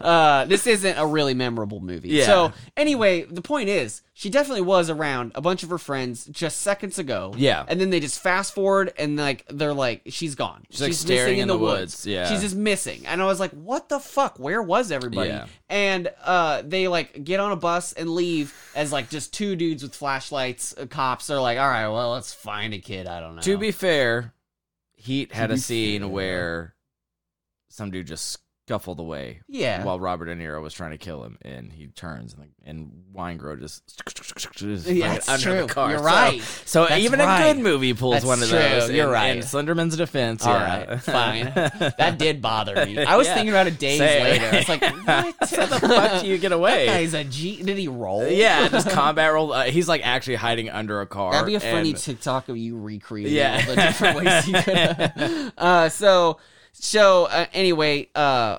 [0.00, 2.10] uh, this isn't a really memorable movie.
[2.10, 2.26] Yeah.
[2.26, 6.62] So anyway, the point is, she definitely was around a bunch of her friends just
[6.62, 7.34] seconds ago.
[7.36, 7.64] Yeah.
[7.66, 10.64] and then they just fast forward and like they're like, she's gone.
[10.70, 11.80] She's, like, missing staring in in the, the woods.
[11.80, 12.06] woods.
[12.06, 12.28] Yeah.
[12.30, 13.06] she's just missing.
[13.06, 14.38] And I was like, what the fuck?
[14.38, 15.30] Where was everybody?
[15.30, 15.46] Yeah.
[15.68, 19.82] And uh, they like get on a bus and leave as like just two dudes
[19.82, 20.76] with flashlights.
[20.78, 23.08] Uh, cops are like, all right, well, let's find a kid.
[23.08, 23.42] I don't know.
[23.42, 24.32] to be fair,
[24.94, 26.08] Heat had a scene fair.
[26.08, 26.74] where
[27.68, 29.40] some dude just scuffled away.
[29.46, 29.84] Yeah.
[29.84, 33.04] While Robert De Niro was trying to kill him, and he turns and, and
[33.60, 34.02] just,
[34.56, 35.66] just Yeah, under true.
[35.66, 35.90] the car.
[35.90, 36.40] You're right.
[36.64, 37.40] So, That's even right.
[37.50, 38.58] a good movie pulls That's one of true.
[38.58, 38.90] those.
[38.90, 39.36] You're in- right.
[39.36, 40.84] In Slenderman's defense, All yeah.
[40.84, 41.44] right, fine.
[41.98, 42.98] That did bother me.
[43.04, 43.34] I was Yeah.
[43.34, 44.22] thinking about it days Same.
[44.24, 44.50] later.
[44.52, 45.06] It's like, what?
[45.06, 46.86] How the fuck do you get away?
[46.86, 47.62] That guy's a G.
[47.62, 48.26] Did he roll?
[48.26, 49.52] Yeah, just combat roll.
[49.52, 51.32] Uh, he's like actually hiding under a car.
[51.32, 53.60] That'd be a funny and- TikTok of you recreating Yeah.
[53.68, 55.52] all the different ways you could.
[55.58, 56.38] uh, so,
[56.74, 58.58] so uh, anyway, uh,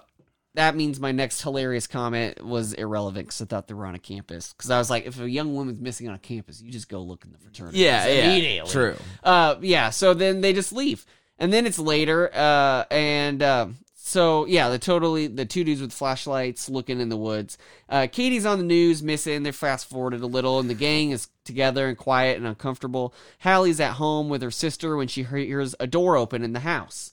[0.56, 4.00] that means my next hilarious comment was irrelevant because I thought they were on a
[4.00, 4.54] campus.
[4.54, 7.02] Because I was like, if a young woman's missing on a campus, you just go
[7.02, 7.80] look in the fraternity.
[7.80, 8.72] yeah, yeah, immediately.
[8.72, 8.96] true.
[9.24, 9.90] Uh, yeah.
[9.90, 11.06] So then they just leave,
[11.38, 12.34] and then it's later.
[12.34, 17.18] Uh, and um, so yeah, the totally the two dudes with flashlights looking in the
[17.18, 17.58] woods.
[17.90, 19.44] Uh, Katie's on the news, missing.
[19.44, 23.14] They're fast forwarded a little, and the gang is together and quiet and uncomfortable.
[23.40, 27.12] Hallie's at home with her sister when she hears a door open in the house.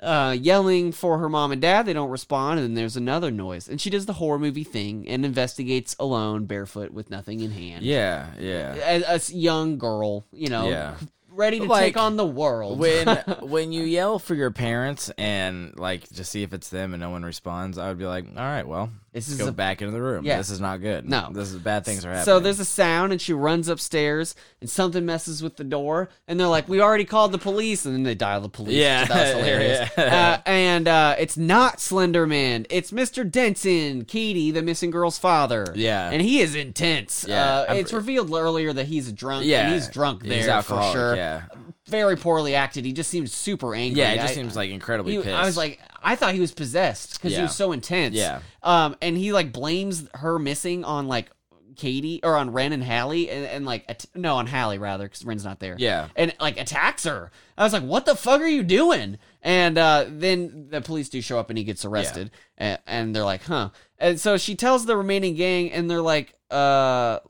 [0.00, 3.68] Uh, yelling for her mom and dad, they don't respond, and then there's another noise.
[3.68, 7.84] And she does the horror movie thing and investigates alone, barefoot, with nothing in hand.
[7.84, 9.02] Yeah, yeah.
[9.06, 10.94] As a young girl, you know, Yeah.
[11.30, 12.78] ready to Like, take on the world.
[12.78, 13.06] when
[13.42, 17.10] when you yell for your parents and like to see if it's them and no
[17.10, 19.82] one responds, I would be like, all right, well, This let's is go a- back
[19.82, 20.24] into the room.
[20.24, 20.36] Yeah.
[20.38, 21.08] This is not good.
[21.08, 21.30] No.
[21.32, 22.24] this is bad things are happening.
[22.26, 26.38] so there's a sound, and she runs upstairs, and something messes with the door, and
[26.38, 28.76] they're like, "We already called the police," and then they dial the police.
[28.76, 29.04] Yeah.
[29.06, 29.90] that was hilarious.
[29.98, 30.38] Yeah.
[30.46, 33.28] uh, and uh, it's not Slenderman; it's Mr.
[33.28, 35.66] Denson, Katie, the missing girl's father.
[35.74, 36.10] Yeah.
[36.10, 37.24] and he is intense.
[37.28, 39.44] Yeah, uh, it's revealed earlier that he's drunk.
[39.44, 41.16] yeah, he's drunk there He's for sure.
[41.16, 41.42] Yeah,
[41.88, 42.84] Very poorly acted.
[42.84, 44.00] He just seems super angry.
[44.00, 44.12] yeah.
[44.12, 45.34] It just I- seems like incredibly he- pissed.
[45.34, 47.44] I was like, I thought he was possessed because he Yeah.
[47.44, 48.14] was so intense.
[48.16, 48.40] Yeah.
[48.62, 51.30] Um, and he like blames her missing on like
[51.76, 55.24] Katie or on Ren and Hallie and, and like at- no on Hallie rather because
[55.24, 55.76] Ren's not there.
[55.78, 56.08] Yeah.
[56.16, 57.30] And like attacks her.
[57.56, 59.18] I was like, what the fuck are you doing?
[59.42, 62.30] And uh, then the police do show up and he gets arrested.
[62.58, 63.70] And, and they're like, huh.
[63.98, 67.20] And so she tells the remaining gang and they're like, uh,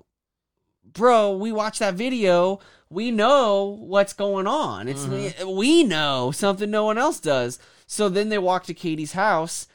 [0.92, 2.60] bro, we watched that video.
[2.88, 4.88] We know what's going on.
[4.88, 5.06] It's
[5.46, 7.60] we know something no one else does.
[7.92, 9.66] So then they walk to Katie's house,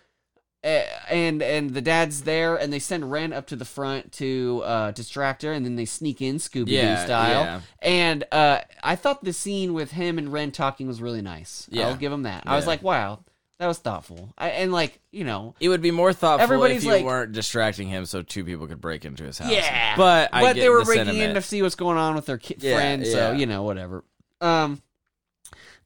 [0.64, 4.92] and and the dad's there, and they send Ren up to the front to uh,
[4.92, 7.42] distract her, and then they sneak in Scooby Doo Yeah, style.
[7.44, 7.62] yeah.
[7.82, 11.68] And uh, I thought the scene with him and Ren talking was really nice.
[11.70, 11.88] Yeah.
[11.90, 12.44] I'll give him that.
[12.48, 13.20] I was like, wow,
[13.60, 14.34] that was thoughtful.
[14.38, 17.34] I, and like you know, it would be more thoughtful Everybody's if you like- weren't
[17.34, 19.52] distracting him so two people could break into his house.
[19.52, 21.30] Yeah, but I but they were the breaking sentiment.
[21.32, 23.34] in to see what's going on with their ki- Yeah, friend, so yeah.
[23.34, 24.06] you know whatever.
[24.40, 24.82] Um,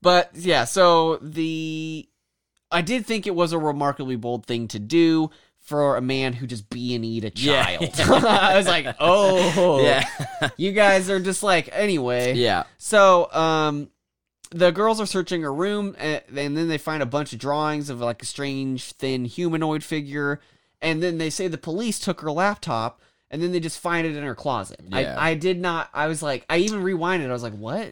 [0.01, 2.07] But yeah, so the
[2.71, 5.29] I did think it was a remarkably bold thing to do
[5.60, 7.63] for a man who just be and eat a Yeah.
[7.77, 7.99] child.
[8.25, 10.03] I was like, oh, Yeah.
[10.58, 12.34] you guys are just like anyway.
[12.34, 12.63] yeah.
[12.77, 13.89] So, um,
[14.51, 17.89] the girls are searching her room, and, and then they find a bunch of drawings
[17.91, 20.39] of like a strange, thin humanoid figure,
[20.82, 22.99] and then they say the police took her laptop,
[23.31, 24.79] and then they just find it in her closet.
[24.87, 25.15] Yeah.
[25.17, 25.89] I, I did not.
[25.93, 27.29] I was like, I even rewinded.
[27.29, 27.91] I was like, what?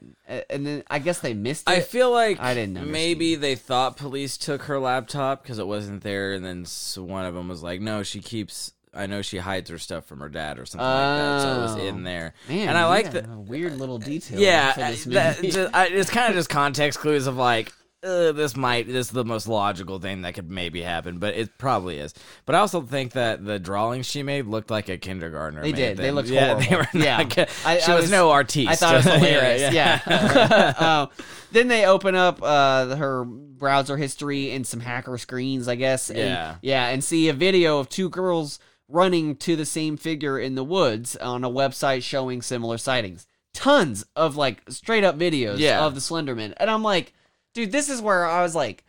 [0.50, 1.72] And then I guess they missed it.
[1.72, 2.92] I feel like I didn't understand.
[2.92, 6.66] maybe they thought police took her laptop because it wasn't there, and then
[7.06, 8.74] one of them was like, "No, she keeps.
[8.94, 11.62] I know she hides her stuff from her dad or something like that, so it
[11.62, 11.86] was Oh.
[11.88, 14.40] in there." Man, and I like yeah, a weird little detail.
[14.40, 17.72] Yeah, this that, just, I, it's kind of just context clues of like.
[18.04, 21.58] Uh, this might this is the most logical thing that could maybe happen, but it
[21.58, 22.14] probably is.
[22.46, 25.64] But I also think that the drawings she made looked like a kindergartner.
[25.64, 25.98] They did.
[25.98, 26.90] They looked yeah, They horrible.
[26.94, 27.24] were Yeah.
[27.24, 27.50] good.
[27.66, 28.70] I- she I was, was- no artiste.
[28.70, 29.74] I thought it was hilarious.
[29.74, 30.00] yeah.
[30.08, 30.74] yeah.
[31.02, 31.10] um,
[31.52, 36.10] then they open up uh, her browser history and some hacker screens, I guess.
[36.12, 36.56] and- Yeah.
[36.62, 40.64] yeah, and see a video of two girls running to the same figure in the
[40.64, 43.26] woods on a website showing similar sightings.
[43.56, 45.84] Tons of like straight up videos Yeah.
[45.84, 47.14] of the Slenderman, and I'm like,
[47.54, 48.84] dude, this is where I was like.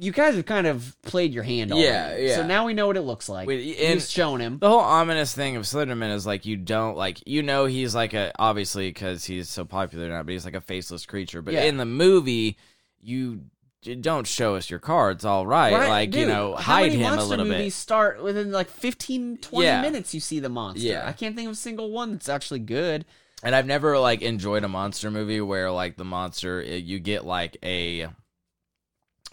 [0.00, 1.88] You guys have kind of played your hand already.
[1.88, 2.36] Yeah, yeah.
[2.36, 3.48] So now we know what it looks like.
[3.48, 4.60] Wait, and- You've shown him.
[4.60, 8.14] The whole ominous thing of Slenderman is like you don't like you know he's like
[8.14, 11.42] a obviously because he's so popular now, but he's like a faceless creature.
[11.42, 11.64] But Yeah.
[11.64, 12.56] in the movie,
[13.00, 13.40] you
[14.00, 15.24] don't show us your cards.
[15.24, 17.64] All right, Right, like you dude, know, how hide many him a monster little movies
[17.64, 17.72] bit.
[17.74, 19.82] start within like 15 20 Yeah.
[19.82, 21.08] minutes you see the monster Yeah.
[21.08, 23.04] i can't think of a single one that's actually good
[23.42, 27.24] And I've never like enjoyed a monster movie where like the monster uh, you get
[27.24, 28.08] like a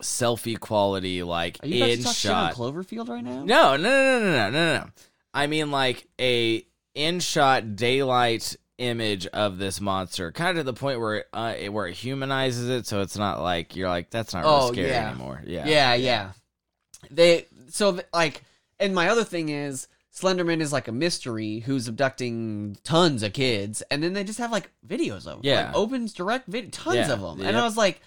[0.01, 2.55] selfie quality like are you about in to talk shit on shot.
[2.57, 4.89] cloverfield right now No, no, no, no, no, no, no, no.
[5.33, 10.77] I mean like a in shot daylight image of this monster, kind of to the
[10.77, 14.09] point where it, uh, it- where it humanizes it, so it's not like you're like
[14.09, 15.09] that's not really Oh, scary yeah.
[15.09, 15.41] anymore.
[15.45, 16.31] Yeah, yeah yeah
[17.09, 18.43] they so like
[18.79, 23.81] and my other thing is slenderman is like a mystery who's abducting tons of kids
[23.91, 25.67] and then they just have like videos of him Yeah.
[25.67, 27.99] like, opens direct vid tons Yeah, of them and i was like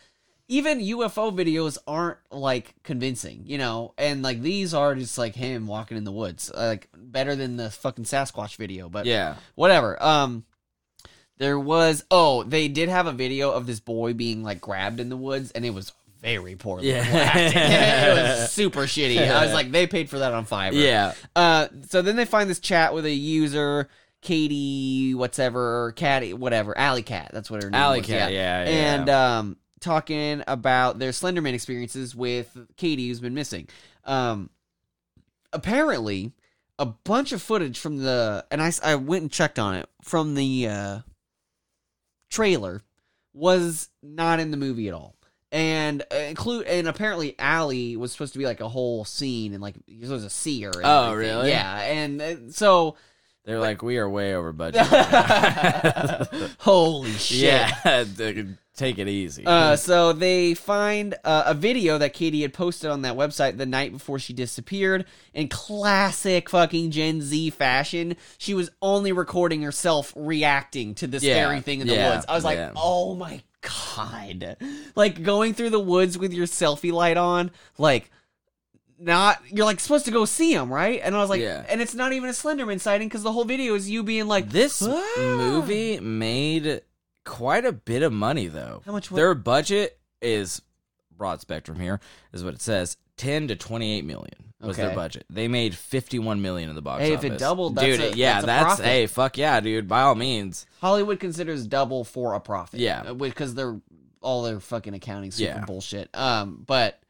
[0.51, 5.67] even UFO videos aren't like convincing, you know, and like these are just like him
[5.67, 8.89] walking in the woods, like better than the fucking Sasquatch video.
[8.89, 10.03] But yeah, whatever.
[10.03, 10.45] Um,
[11.37, 15.11] there was oh, they did have a video of this boy being like grabbed in
[15.11, 17.39] the woods, and it was very poorly Yeah.
[17.39, 19.19] it was super shitty.
[19.31, 20.73] I was like, they paid for that on Fiverr.
[20.75, 21.15] yeah.
[21.37, 23.89] Uh, so then they find this chat with a user,
[24.21, 27.31] Katie, whatever, Catty, whatever, Alley Cat.
[27.33, 28.07] That's what her name Alley was.
[28.09, 28.71] Cat, yeah, yeah.
[28.71, 33.69] And um, talking about their Slenderman experiences with Katie, who's been missing.
[34.05, 34.51] Um,
[35.53, 36.33] apparently,
[36.79, 40.35] a bunch of footage from the and I, I went and checked on it from
[40.35, 40.99] the uh,
[42.31, 42.83] trailer
[43.33, 45.15] was not in the movie at all.
[45.51, 49.63] And uh, include and apparently Allie was supposed to be like a whole scene and
[49.63, 51.37] like you're supposed to see and Oh, everything.
[51.37, 51.49] really?
[51.51, 52.97] Yeah, and uh, so
[53.47, 54.87] They're like we are way over budget.
[56.59, 57.39] holy shit.
[57.41, 58.43] yeah,
[58.77, 59.45] take it easy.
[59.47, 63.67] Uh, so they find uh, a video that Katie had posted on that website the
[63.67, 65.07] night before she disappeared.
[65.35, 71.35] In classic fucking Gen Z fashion, she was only recording herself reacting to this Yeah,
[71.49, 72.27] very thing in the yeah, woods.
[72.29, 72.73] I was like, yeah.
[72.77, 74.57] oh my god!
[74.95, 78.11] Like going through the woods with your selfie light on, like.
[79.01, 81.01] Not you're like supposed to go see him, right?
[81.05, 81.65] And I was like, Yeah.
[81.69, 84.51] and it's not even a Slenderman sighting because the whole video is you being like,
[84.51, 86.81] this "Ah." movie made
[87.25, 88.83] quite a bit of money though.
[88.85, 90.63] How much Their budget is
[91.17, 92.01] broad spectrum here
[92.33, 92.97] is what it says.
[93.19, 95.25] 10 to 28 million was their budget.
[95.31, 97.33] They made 51 million in the box Hey, if office.
[97.33, 98.85] it doubled, that's dude, a- yeah, that's a that's, profit.
[98.87, 100.67] hey, fuck yeah, dude, by all means.
[100.81, 102.81] Hollywood considers double for a profit.
[102.81, 103.13] Yeah.
[103.13, 103.81] because they're
[104.21, 105.65] all their fucking accounting super Yeah.
[105.65, 106.11] bullshit.
[106.15, 107.01] Um, but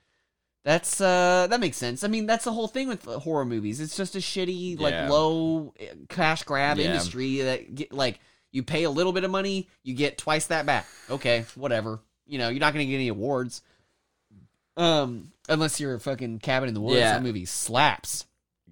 [0.64, 2.04] that's uh that makes sense.
[2.04, 3.80] I mean, that's the whole thing with horror movies.
[3.80, 5.08] It's just a shitty like Yeah.
[5.08, 6.86] low eh, cash grab Yeah.
[6.86, 8.20] industry that get like
[8.52, 10.86] you pay a little bit of money, you get twice that back.
[11.08, 12.00] Okay, whatever.
[12.26, 13.62] You know, you're not gonna get any awards.
[14.76, 16.98] Um, unless you're a fucking cabin in the woods.
[16.98, 17.14] Yeah.
[17.14, 18.26] That movie slaps.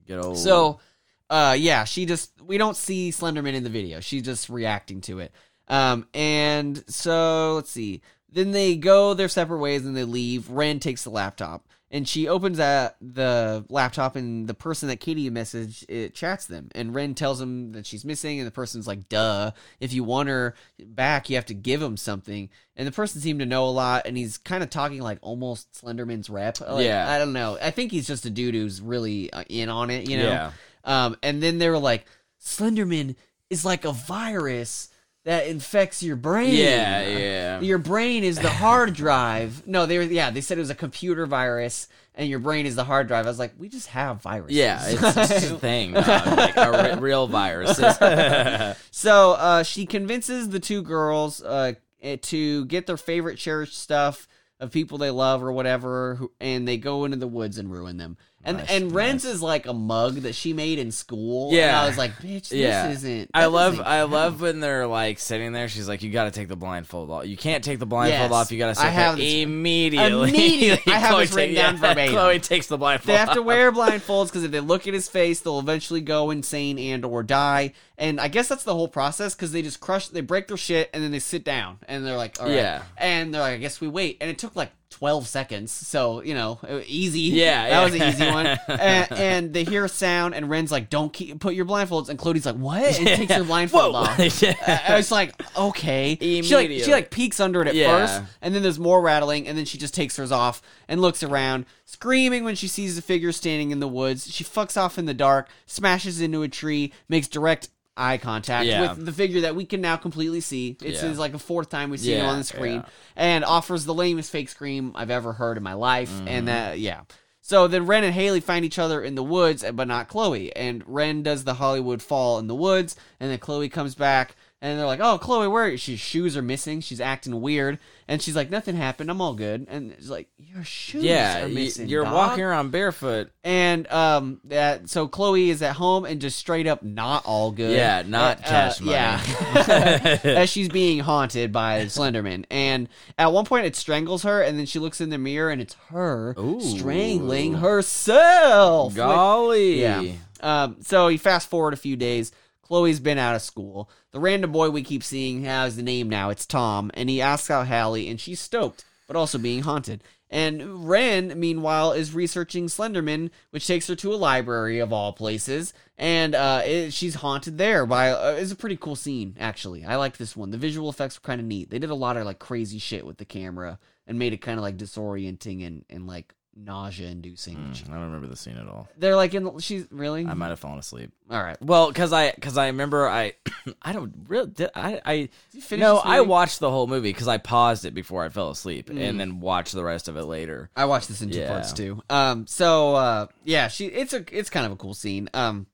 [0.07, 0.81] Good old So,
[1.29, 4.01] uh, yeah, she just we don't see Slenderman in the video.
[4.01, 5.33] She's just reacting to it.
[5.69, 8.03] Um, and so let's see.
[8.31, 10.51] Then they go their separate ways and they leave.
[10.51, 15.31] Rand takes the laptop and she opens that the laptop and the person that Katie
[15.31, 19.09] messaged it chats them and Ren tells him that she's missing and the person's like,
[19.09, 19.53] "Duh!
[19.81, 23.41] If you want her back, you have to give him something." And the person seemed
[23.41, 26.61] to know a lot and he's kind of talking like almost Slenderman's rep.
[26.61, 27.11] Like, Yeah.
[27.11, 27.57] I don't know.
[27.63, 30.11] I think he's just a dude who's really uh, in on it.
[30.11, 30.29] You know.
[30.29, 30.51] Yeah.
[30.85, 32.07] Um, and then they were like,
[32.43, 33.17] Slenderman
[33.51, 34.89] is like a virus
[35.27, 36.55] that infects your brain.
[36.55, 37.61] Yeah, yeah.
[37.61, 39.67] Your brain is the hard drive.
[39.67, 42.77] No, they were yeah, they said it was a computer virus and your brain is
[42.77, 43.27] the hard drive.
[43.27, 44.57] I was like, we just have viruses.
[44.57, 45.93] Yeah, it's, just a thing.
[45.93, 47.77] now, like a real virus.
[48.91, 54.29] so uh, she convinces the two girls uh, eh, to get their favorite cherished stuff
[54.61, 58.17] of people they love or whatever, and they go into the woods and ruin them.
[58.47, 61.49] And Nice, and Ren's is like a mug that she made in school.
[61.49, 61.83] and Yeah.
[61.83, 62.91] I was like, bitch, this Yeah.
[62.91, 63.31] isn't.
[63.35, 65.69] I love doesn't I love when they're like sitting there.
[65.69, 67.27] She's like, "You got to take the blindfold off.
[67.27, 68.33] You can't take the blindfold Yes.
[68.33, 68.53] off.
[68.53, 70.93] You got to I sit have this- immediately." Immediately.
[70.93, 72.15] I have Chloe this written take- down yeah, verbatim.
[72.15, 73.09] Chloe takes the blindfold.
[73.09, 76.31] They have to wear blindfolds because if they look at his face, they'll eventually go
[76.31, 77.73] insane and or die.
[77.99, 80.91] And I guess that's the whole process because they just crush, they break their shit,
[80.93, 82.55] and then they sit down, and they're like, all right.
[82.55, 82.83] Yeah.
[82.99, 86.35] And they're like, I guess we wait, and it took like twelve seconds, so you
[86.35, 87.21] know, easy.
[87.21, 87.85] Yeah, that yeah.
[87.85, 88.47] was an easy one.
[88.69, 92.19] and, and they hear a sound, and Wren's like, don't keep put your blindfolds, and
[92.19, 92.99] Chloe's like, what?
[92.99, 94.01] And takes her blindfold Whoa.
[94.01, 94.19] off.
[94.43, 94.85] Yeah.
[94.89, 96.19] I was like, okay.
[96.21, 97.99] She like she like peeks under it at Yeah.
[97.99, 101.23] first, and then there's more rattling, and then she just takes hers off and looks
[101.23, 104.31] around, screaming when she sees the figure standing in the woods.
[104.31, 108.93] She fucks off in the dark, smashes into a tree, makes direct eye contact Yeah.
[108.93, 110.77] with the figure that we can now completely see.
[110.83, 111.09] It's, Yeah.
[111.09, 112.89] it's like a fourth time we've seen him on the screen, yeah.
[113.17, 116.11] and offers the lamest fake scream I've ever heard in my life.
[116.11, 116.29] Mm-hmm.
[116.29, 117.03] And that, yeah.
[117.41, 120.55] So then Wren and Hallie find each other in the woods, but not Chloe.
[120.55, 124.79] And Wren does the Hollywood fall in the woods, and then Chloe comes back, and
[124.79, 125.65] they're like, "Oh, Chloe, where?
[125.65, 125.77] Are you?
[125.77, 126.81] She's shoes are missing.
[126.81, 129.11] She's acting weird." And she's like, "Nothing happened.
[129.11, 131.89] I'm all good." And it's like, "Your shoes yeah, are missing.
[131.89, 133.31] you're dog." walking around barefoot.
[133.45, 137.77] And um, that so Chloe is at home and just straight up not all good.
[137.77, 138.93] Yeah, not Uh, cash money.
[138.93, 142.89] Yeah, as she's being haunted by Slenderman, and
[143.19, 145.75] at one point it strangles her, and then she looks in the mirror and it's
[145.91, 146.61] her Ooh.
[146.61, 148.95] strangling herself.
[148.95, 149.81] Golly.
[149.81, 150.03] yeah.
[150.41, 152.33] Um, so you fast forward a few days.
[152.67, 153.89] Chloe's been out of school.
[154.11, 156.31] The random boy we keep seeing has the name now.
[156.31, 160.03] It's Tom, and he asks out Hallie, and she's stoked, but also being haunted.
[160.29, 165.73] And Wren, meanwhile, is researching Slenderman, which takes her to a library of all places,
[165.97, 168.11] and uh, it, she's haunted there by.
[168.11, 169.85] Uh, it's a pretty cool scene, actually.
[169.85, 170.51] I like this one.
[170.51, 171.71] The visual effects were kind of neat.
[171.71, 174.59] They did a lot of like crazy shit with the camera and made it kind
[174.59, 177.57] of like disorienting and and like nausea inducing.
[177.57, 178.89] Mm, I don't remember the scene at all.
[178.97, 179.59] They're like in.
[179.59, 180.25] She's really.
[180.27, 181.13] I might have fallen asleep.
[181.31, 181.61] all right.
[181.63, 183.35] Well, because I because I remember I
[183.83, 185.13] I don't really did, I I
[185.53, 188.51] you finish no I watched the whole movie because I paused it before I fell
[188.51, 189.01] asleep Mm.
[189.01, 190.71] and then watched the rest of it later.
[190.75, 191.49] I watched this in two Yeah.
[191.53, 192.03] parts too.
[192.09, 195.29] Um, so uh, yeah, she it's a it's kind of a cool scene.
[195.35, 195.67] Um,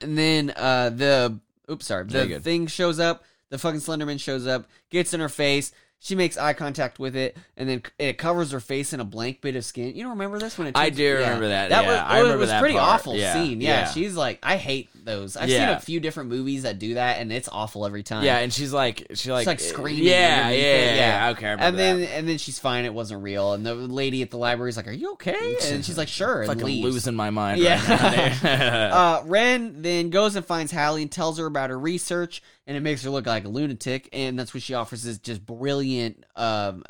[0.00, 1.38] and then uh, the
[1.70, 3.24] oops, sorry, the thing shows up.
[3.48, 5.70] The fucking Slenderman shows up, gets in her face.
[5.98, 9.40] She makes eye contact with it, and then it covers her face in a blank
[9.40, 9.96] bit of skin.
[9.96, 10.76] You don't remember this when it?
[10.76, 11.88] I do remember that, That yeah.
[11.88, 12.94] was, I it was that pretty part.
[13.00, 13.60] awful Yeah, scene.
[13.60, 13.90] Yeah, yeah.
[13.90, 15.36] she's like, I hate those.
[15.36, 18.24] I've seen a few different movies that do that, and it's awful every time.
[18.24, 21.28] Yeah, and she's like she like like screaming Yeah, yeah, yeah, yeah.
[21.30, 22.10] Okay, I remember and then that.
[22.10, 22.84] and then she's fine.
[22.84, 23.54] It wasn't real.
[23.54, 26.42] And the lady at the library is like, "Are you okay?" And she's like, "Sure."
[26.42, 26.84] It's And leaves.
[26.84, 27.60] losing my mind.
[27.60, 27.80] Yeah.
[27.88, 28.96] Right now.
[29.06, 32.80] Uh, Wren then goes and finds Hallie and tells her about her research, and it
[32.80, 34.08] makes her look like a lunatic.
[34.12, 36.82] And that's what she offers this just brilliant um,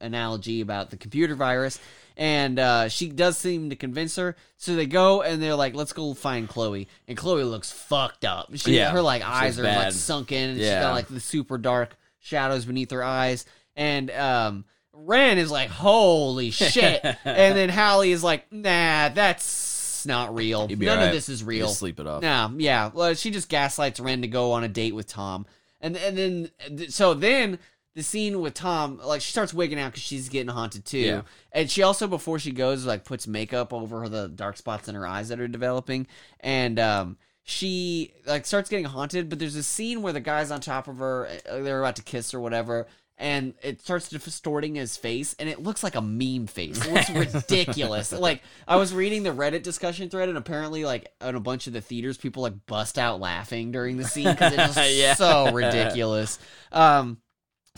[0.00, 1.78] analogy about the computer virus.
[2.20, 4.34] And uh, she does seem to convince her.
[4.56, 8.50] So they go and they're like, "Let's go find Chloe." And Chloe looks fucked up.
[8.56, 9.92] She, Yeah, her like eyes are like bad.
[9.94, 10.50] sunken.
[10.50, 10.80] And she's Yeah.
[10.82, 13.46] got like the super dark shadows beneath her eyes.
[13.76, 20.34] And um, Wren is like, "Holy shit!" and then Hallie is like, "Nah, that's not
[20.34, 20.66] real.
[20.66, 21.06] None alright.
[21.06, 22.20] of this is real." Just sleep it off.
[22.22, 22.90] Nah, yeah.
[22.92, 25.46] Well, she just gaslights Wren to go on a date with Tom,
[25.80, 27.60] and and then so then
[27.98, 31.22] the scene with Tom, like she starts wigging out because she's getting haunted too, Yeah.
[31.52, 35.06] and she also before she goes like puts makeup over the dark spots in her
[35.06, 36.06] eyes that are developing,
[36.40, 37.16] and um.
[37.50, 40.98] She like starts getting haunted, but there's a scene where the guy's on top of
[40.98, 45.48] her, uh, they're about to kiss or whatever, and it starts distorting his face, and
[45.48, 46.84] it looks like a meme face.
[46.84, 48.12] It looks ridiculous.
[48.12, 51.72] like I was reading the Reddit discussion thread, and apparently, like in a bunch of
[51.72, 55.14] the theaters, people like bust out laughing during the scene because it's Yeah.
[55.14, 56.38] so ridiculous.
[56.70, 57.16] Um,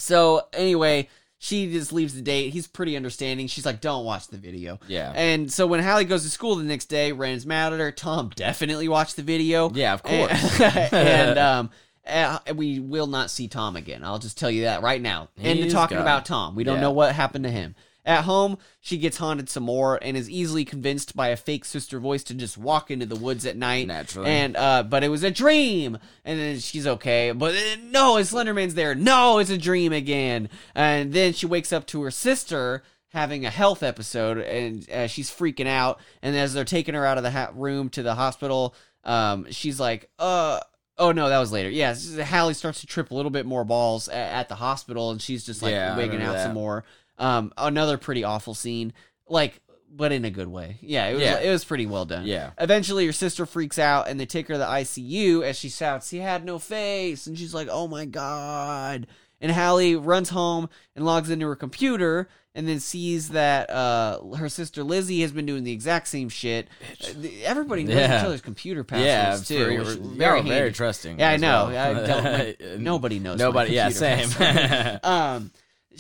[0.01, 1.09] so anyway,
[1.39, 2.53] she just leaves the date.
[2.53, 3.47] He's pretty understanding.
[3.47, 5.13] She's like, "Don't watch the video." Yeah.
[5.15, 7.91] And so when Hallie goes to school the next day, Wren's mad at her.
[7.93, 9.71] Tom definitely watched the video.
[9.71, 10.61] Yeah, of course.
[10.61, 11.71] And, and, um,
[12.07, 14.03] uh, we will not see Tom again.
[14.05, 15.29] I'll just tell you that right now.
[15.41, 16.03] End of talking gone.
[16.03, 16.55] about Tom.
[16.57, 16.83] We don't Yeah.
[16.83, 17.75] know what happened to him.
[18.05, 22.01] At home, she gets haunted some more and is easily convinced by a fake sister
[22.01, 23.87] voice to just walk into the woods at night.
[23.87, 24.31] Naturally.
[24.31, 25.99] And uh, but it was a dream.
[26.25, 27.33] And then she's okay.
[27.33, 28.95] But uh, no, it's Slenderman's there.
[28.95, 30.49] No, it's a dream again.
[30.75, 35.31] And then she wakes up to her sister having a health episode and uh, she's
[35.31, 36.01] freaking out.
[36.23, 38.75] And as they're taking her out of the ha- room to the hospital,
[39.05, 40.61] um, she's like, uh,
[40.99, 41.71] Oh no, that was later.
[41.71, 41.95] Yeah,
[42.25, 45.47] Hallie starts to trip a little bit more balls at, at the hospital, and she's
[45.47, 46.85] just like Yeah, wigging out some more.
[47.21, 48.93] Um, another pretty awful scene,
[49.29, 49.61] like,
[49.93, 50.79] but in a good way.
[50.81, 51.23] Yeah, it was.
[51.23, 51.39] Yeah.
[51.41, 52.27] It was pretty well done.
[52.27, 52.51] Yeah.
[52.59, 56.11] Eventually, your sister freaks out, and they take her to the ICU as she shouts,
[56.11, 59.07] "He had no face!" And she's like, "Oh my god!"
[59.41, 64.49] And Hallie runs home and logs into her computer, and then sees that uh, her
[64.51, 66.69] sister Lizzie has been doing the exact same shit.
[67.03, 68.19] Uh, Everybody knows Yeah.
[68.21, 69.57] each other's computer yeah, passwords too.
[69.65, 71.19] very, very, very trusting.
[71.19, 71.69] Yeah, I know.
[71.73, 71.97] well.
[72.03, 73.39] I don't, like, nobody knows.
[73.39, 73.73] Nobody.
[73.73, 74.29] Yeah, same.
[75.03, 75.51] um,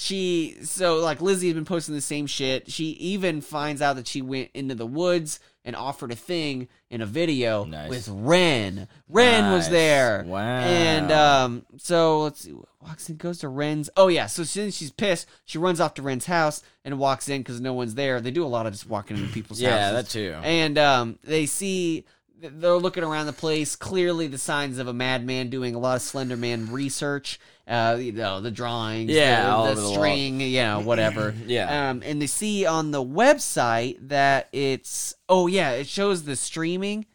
[0.01, 2.71] she so like Lizzie has been posting the same shit.
[2.71, 7.03] She even finds out that she went into the woods and offered a thing in
[7.03, 7.91] a video Nice.
[7.91, 8.89] with Wren.
[9.11, 10.25] Wren was there.
[10.27, 10.61] Wow.
[10.61, 12.55] And um, so let's see.
[12.81, 13.91] Walks in, goes to Wren's.
[13.97, 14.27] Oh yeah.
[14.27, 17.75] So since she's pissed, she runs off to Wren's house and walks in because no
[17.75, 18.21] one's there.
[18.23, 20.49] They do a lot of just walking into people's yeah, houses Yeah, that too.
[20.49, 22.07] and um, they see
[22.41, 23.77] they're looking around the place.
[23.77, 27.39] Clearly, the signs of a madman doing a lot of Slender Man research.
[27.69, 31.35] Uh, you know, the drawings, Yeah, the, the over the string, you know, whatever.
[31.47, 31.91] Yeah.
[31.91, 37.07] Um, and they see on the website that it's oh yeah, it shows the streaming.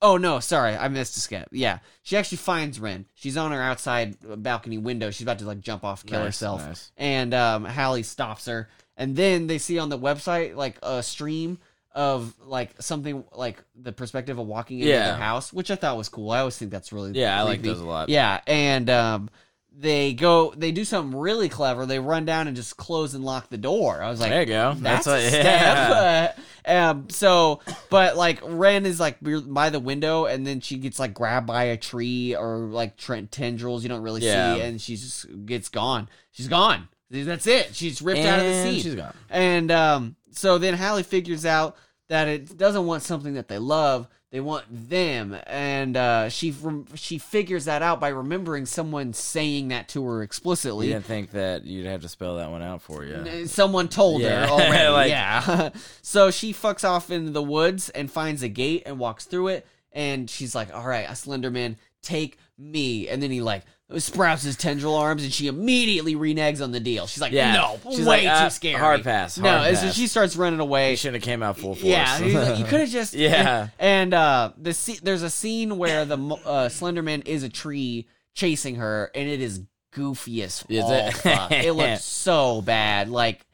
[0.00, 1.48] Oh no, sorry, I missed a step.
[1.50, 3.06] Yeah, she actually finds Wren.
[3.14, 5.10] She's on her outside balcony window.
[5.10, 6.92] She's about to like jump off, kill Nice, herself nice.
[6.96, 11.58] and um, Hallie stops her, and then they see on the website like a stream
[11.98, 15.08] of like something like the perspective of walking into Yeah.
[15.08, 16.30] their house, which I thought was cool.
[16.30, 17.68] I always think that's really Yeah, I like creepy.
[17.74, 18.08] those a lot.
[18.08, 19.30] Yeah, and um,
[19.76, 21.86] they go, they do something really clever.
[21.86, 24.00] They run down and just close and lock the door.
[24.00, 24.74] I was like, there you go.
[24.78, 25.18] that's, what.
[25.18, 26.32] a Yeah.
[26.32, 26.38] step.
[26.66, 31.14] um, so, but like Wren is like by the window, and then she gets like
[31.14, 34.54] grabbed by a tree or like tre- tendrils you don't really Yeah.
[34.54, 36.08] see, and she just gets gone.
[36.30, 36.88] She's gone.
[37.10, 37.74] That's it.
[37.74, 38.82] She's ripped out of the And scene.
[38.84, 39.14] She's gone.
[39.30, 41.76] And um, so then Hallie figures out
[42.08, 44.08] that it doesn't want something that they love.
[44.30, 46.54] They want them, and uh, she
[46.94, 50.88] she figures that out by remembering someone saying that to her You explicitly.
[50.88, 53.46] didn't think that you'd have to spell that one out for you.
[53.46, 54.44] Someone told Yeah.
[54.46, 54.88] her already.
[54.92, 55.70] Like- yeah.
[56.02, 59.66] so she fucks off into the woods and finds a gate and walks through it.
[59.92, 63.64] And she's like, "All right, a Slenderman, take me." And then he like
[63.96, 67.06] sprouts his tendril arms, and she immediately reneges on the deal.
[67.06, 67.52] She's like, Yeah.
[67.52, 70.36] "No, She's way like, too uh, scary." hard pass, no, hard and so she starts
[70.36, 70.90] running away.
[70.90, 71.84] You shouldn't have came out full force.
[71.84, 73.68] Yeah, like, you could have just Yeah.
[73.78, 79.10] And uh, the there's a scene where the uh, Slenderman is a tree chasing her,
[79.14, 81.26] and it is goofy as Is it?
[81.64, 83.46] It looks so bad, like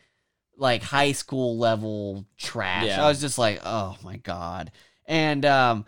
[0.56, 2.86] like high school level trash.
[2.86, 3.04] Yeah.
[3.04, 4.72] I was just like, oh my god.
[5.06, 5.84] And um,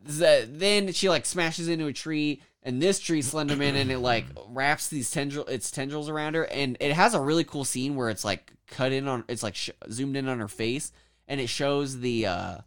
[0.00, 2.42] the, then she like smashes into a tree.
[2.62, 6.76] And this tree, Slenderman, and it like wraps these tendril, its tendrils around her, and
[6.78, 9.70] it has a really cool scene where it's like cut in on, it's like sh-
[9.90, 10.92] zoomed in on her face,
[11.26, 12.58] and it shows the uh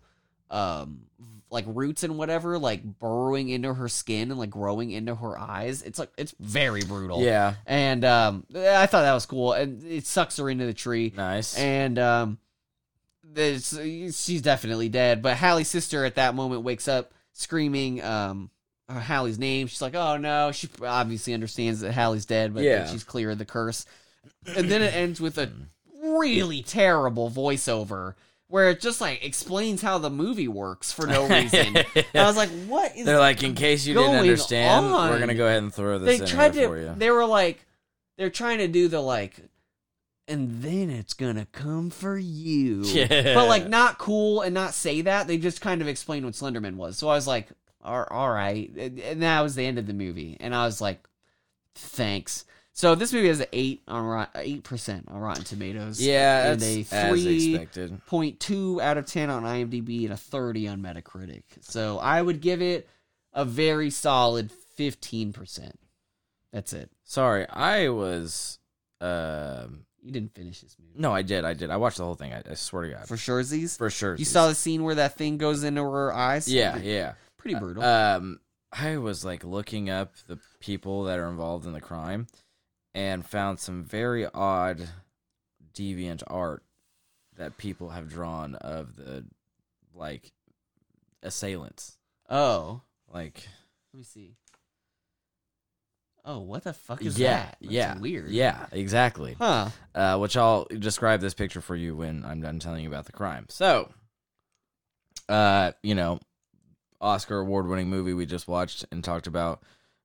[0.50, 1.02] um
[1.52, 5.84] like roots and whatever like burrowing into her skin and like growing into her eyes.
[5.84, 7.22] It's like it's very brutal.
[7.22, 7.54] Yeah.
[7.68, 9.54] and um i thought that was cool.
[9.54, 11.14] And it sucks her into the tree.
[11.16, 11.56] Nice.
[11.58, 12.38] and um
[13.24, 15.22] this, she's definitely dead.
[15.22, 18.50] But hallie's sister at that moment wakes up screaming um
[18.96, 19.68] Uh, Hallie's name.
[19.68, 22.88] She's like, "Oh no!" She obviously understands that Hallie's dead, but Yeah.
[22.88, 23.86] she's cleared the curse.
[24.56, 25.50] And then it ends with a
[26.02, 28.16] really terrible voiceover
[28.50, 31.78] where it just like explains how the movie works for no reason.
[31.78, 35.10] I was like, "What is?" They're like, in case you didn't understand, on?
[35.10, 36.68] we're gonna go ahead and throw this they in tried to.
[36.68, 36.94] for you.
[36.98, 37.66] They were like,
[38.18, 39.36] they're trying to do the like,
[40.28, 42.84] and then it's gonna come for you.
[42.86, 43.34] Yeah.
[43.34, 45.28] But like, not cool and not say that.
[45.28, 46.98] They just kind of explained what Slenderman was.
[46.98, 47.48] So I was like,
[47.84, 50.38] all, all right, and that was the end of the movie.
[50.40, 51.06] And I was like,
[51.76, 52.46] thanks.
[52.76, 56.02] So this movie has an eight on eight percent on Rotten Tomatoes.
[56.02, 58.04] yeah, and a as expected.
[58.08, 61.44] point two out of ten on IMDb and a thirty on Metacritic.
[61.62, 62.88] So I would give it
[63.32, 65.80] a very solid fifteen percent.
[66.52, 66.90] That's it.
[67.04, 68.58] Sorry, I was.
[69.02, 71.44] Um, You didn't finish this movie no, I did.
[71.44, 71.70] I did.
[71.70, 72.34] I watched the whole thing.
[72.34, 73.44] I, I swear to God, for sure.
[73.44, 74.16] For sure.
[74.16, 76.48] You saw the scene where that thing goes into her eyes.
[76.48, 77.14] Yeah, yeah.
[77.44, 77.84] Pretty brutal.
[77.84, 78.40] Um,
[78.72, 82.28] I was like looking up the people that are involved in the crime,
[82.94, 84.90] and found some very odd,
[85.74, 86.64] deviant art
[87.38, 89.26] that people have drawn of the
[89.94, 90.32] like
[91.22, 91.98] assailants.
[92.30, 92.82] oh,
[93.12, 93.48] Like,
[93.94, 94.36] let me see.
[96.26, 97.58] Oh, what the fuck is yeah, that?
[97.60, 98.30] That's yeah, weird.
[98.30, 99.36] Yeah, exactly.
[99.38, 99.70] Huh.
[99.94, 103.12] uh, which I'll describe this picture for you when I'm done telling you about the
[103.12, 103.46] crime.
[103.50, 103.90] So,
[105.28, 106.20] uh, you know,
[107.04, 109.62] Oscar award winning movie we just watched and talked about.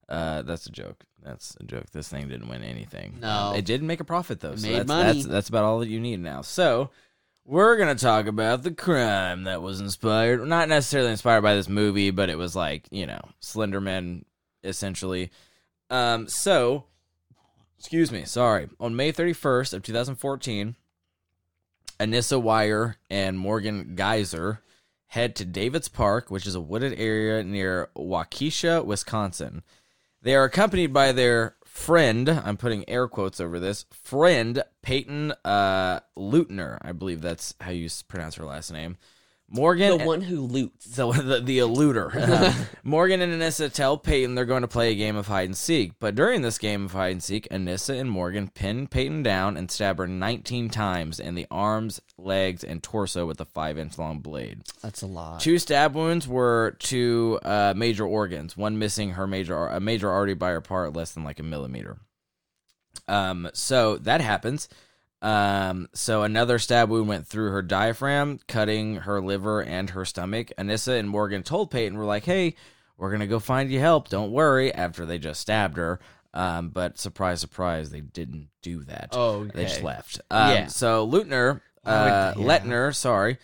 [0.09, 1.05] Uh, that's a joke.
[1.22, 1.90] That's a joke.
[1.92, 3.18] This thing didn't win anything.
[3.20, 3.55] No.
[3.57, 4.53] it didn't make a profit though.
[4.53, 5.12] It so made that's, money.
[5.12, 6.42] That's that's about all that you need now.
[6.42, 6.90] So.
[7.51, 12.11] We're gonna talk about the crime that was inspired, not necessarily inspired by this movie,
[12.11, 14.24] but it was like you know, Slenderman
[14.62, 15.30] essentially.
[15.90, 16.84] Um, so,
[17.78, 18.68] excuse me, sorry.
[18.78, 20.76] On May 31st of 2014,
[21.99, 24.61] Anissa Weier and Morgan Geyser
[25.09, 29.63] head to Davids Park, which is a wooded area near Waukesha, Wisconsin.
[30.23, 36.01] They are accompanied by their friend, I'm putting air quotes over this, friend Payton uh,
[36.17, 36.79] Leutner.
[36.83, 38.97] I believe that's how you pronounce her last name.
[39.51, 40.94] Morgan The one who loots.
[40.94, 42.14] so the the eluder.
[42.14, 42.53] Uh,
[42.84, 45.92] Morgan and Anissa tell Payton they're going to play a game of hide and seek,
[45.99, 49.70] but during this game of hide and seek, Anissa and Morgan pin Payton down and
[49.70, 54.18] stab her 19 times in the arms, legs, and torso with a five inch long
[54.18, 54.62] blade.
[54.82, 55.40] That's a lot.
[55.40, 60.34] Two stab wounds were to uh, major organs, one missing her major a major artery
[60.34, 61.96] by her part less than like a millimeter.
[63.07, 64.68] Um, so that happens.
[65.21, 70.53] Um, so another stab wound went through her diaphragm, cutting her liver and her stomach.
[70.59, 72.55] Anissa and Morgan told Payton, "We're like, hey,
[72.97, 74.09] we're gonna go find you help.
[74.09, 75.99] Don't worry." After they just stabbed her.
[76.35, 79.09] Um, but surprise, surprise, they didn't do that.
[79.12, 80.21] Oh, They just left.
[80.31, 80.66] Um, Yeah.
[80.66, 81.27] So would-
[81.85, 82.45] uh, yeah.
[82.45, 83.39] Leutner, sorry,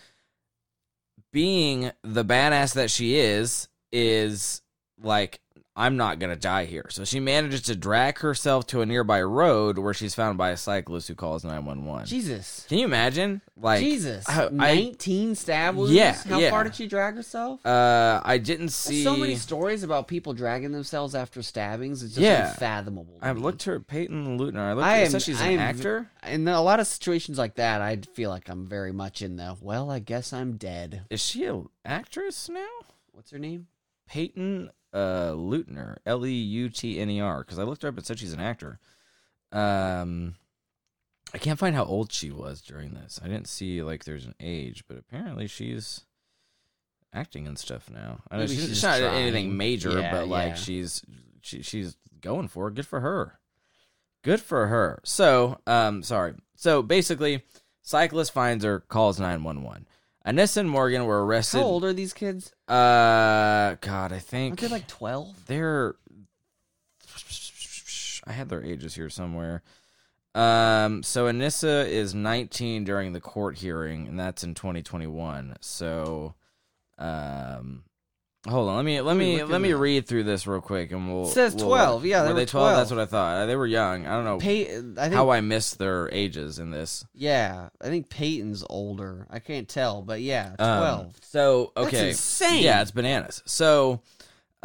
[1.31, 4.61] being the badass that she is, is
[5.01, 5.41] like,
[5.77, 6.85] I'm not gonna die here.
[6.89, 10.57] So she manages to drag herself to a nearby road where she's found by a
[10.57, 12.05] cyclist who calls 911.
[12.07, 12.65] Jesus.
[12.69, 13.41] Can you imagine?
[13.57, 14.23] Like, Jesus.
[14.29, 15.91] I- I- 19 stab wounds?
[15.91, 16.49] Yeah, How yeah.
[16.49, 17.65] far did she drag herself?
[17.65, 19.03] uh, I didn't see.
[19.03, 22.03] so many stories about people dragging themselves after stabbings.
[22.03, 22.51] It's just Yeah.
[22.51, 23.17] unfathomable.
[23.21, 24.59] I've looked her Payton Leutner.
[24.59, 24.87] I looked.
[24.87, 26.09] I I am- said she's I an am- actor.
[26.25, 29.57] In a lot of situations like that, I feel like I'm very much in the,
[29.59, 31.01] well, I guess I'm dead.
[31.09, 32.65] Is she an actress now?
[33.11, 33.67] What's her name?
[34.07, 37.97] Payton uh, Leutner, L E U T N E R, because I looked her up
[37.97, 38.79] and said she's an actor.
[39.51, 40.35] Um,
[41.33, 43.19] I can't find how old she was during this.
[43.23, 46.05] I didn't see like there's an age, but apparently she's
[47.13, 48.21] acting and stuff now.
[48.31, 49.13] I know she's, she's it's not trying.
[49.21, 50.55] anything major, Yeah, but like yeah.
[50.55, 51.01] she's
[51.41, 52.75] she, she's going for it.
[52.75, 53.39] Good for her.
[54.23, 54.99] Good for her.
[55.03, 56.33] So, um, sorry.
[56.55, 57.43] So basically,
[57.83, 59.85] cyclist finds her, calls nine one one.
[60.25, 61.59] Anissa and Morgan were arrested.
[61.59, 62.51] How old are these kids?
[62.67, 65.45] Uh, God, I think Aren't they like 12?
[65.45, 65.95] they're.
[68.27, 69.61] I had their ages here somewhere.
[70.33, 75.55] Um, so Anissa is 19 during the court hearing, and that's in 2021.
[75.61, 76.33] So,
[76.97, 77.83] um,
[78.47, 81.27] hold on, let me let me let me read through this real quick, and we'll.
[81.27, 82.05] It says we'll- 12.
[82.05, 82.75] Yeah, they were were they 12?
[82.75, 83.45] That's what I thought.
[83.47, 84.05] They were young.
[84.05, 87.05] I don't know Pey- I think, how I missed their ages in this.
[87.13, 89.27] yeah, I think Payton's older.
[89.29, 91.15] I can't tell, but yeah, Um, 12.
[91.21, 92.63] so That's okay, insane.
[92.63, 93.41] yeah, it's bananas.
[93.45, 94.01] So.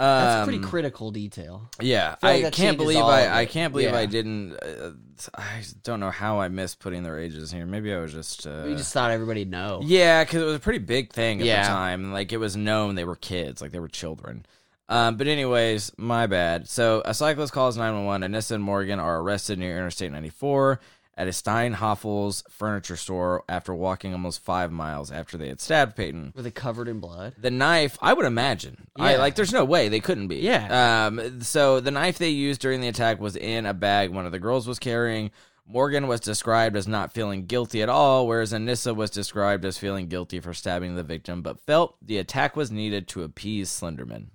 [0.01, 1.69] Um, That's a pretty critical detail.
[1.79, 4.55] Yeah, feel like I can't believe I I can't believe I didn't.
[4.55, 4.93] Uh,
[5.35, 7.67] I don't know how I missed putting their ages here.
[7.67, 8.47] Maybe I was just.
[8.47, 9.81] Uh, you just thought everybody'd know.
[9.85, 11.65] yeah, because it was a pretty big thing at Yeah.
[11.65, 12.13] the time.
[12.15, 14.47] Like it was known they were kids, like they were children.
[14.89, 16.67] Um, but anyways, my bad.
[16.69, 18.23] So a cyclist calls nine one one.
[18.23, 20.81] Anissa and Morgan are arrested near Interstate ninety four
[21.21, 26.33] at a Steinhafels furniture store after walking almost five miles after they had stabbed Payton.
[26.35, 27.35] Were they covered in blood?
[27.39, 28.87] The knife, I would imagine.
[28.97, 29.19] I Yeah.
[29.19, 29.35] like.
[29.35, 30.37] There's no way they couldn't be.
[30.37, 31.07] Yeah.
[31.07, 31.43] Um.
[31.43, 34.39] So the knife they used during the attack was in a bag one of the
[34.39, 35.31] girls was carrying.
[35.67, 40.09] Morgan was described as not feeling guilty at all, whereas Anissa was described as feeling
[40.09, 44.29] guilty for stabbing the victim, but felt the attack was needed to appease Slenderman.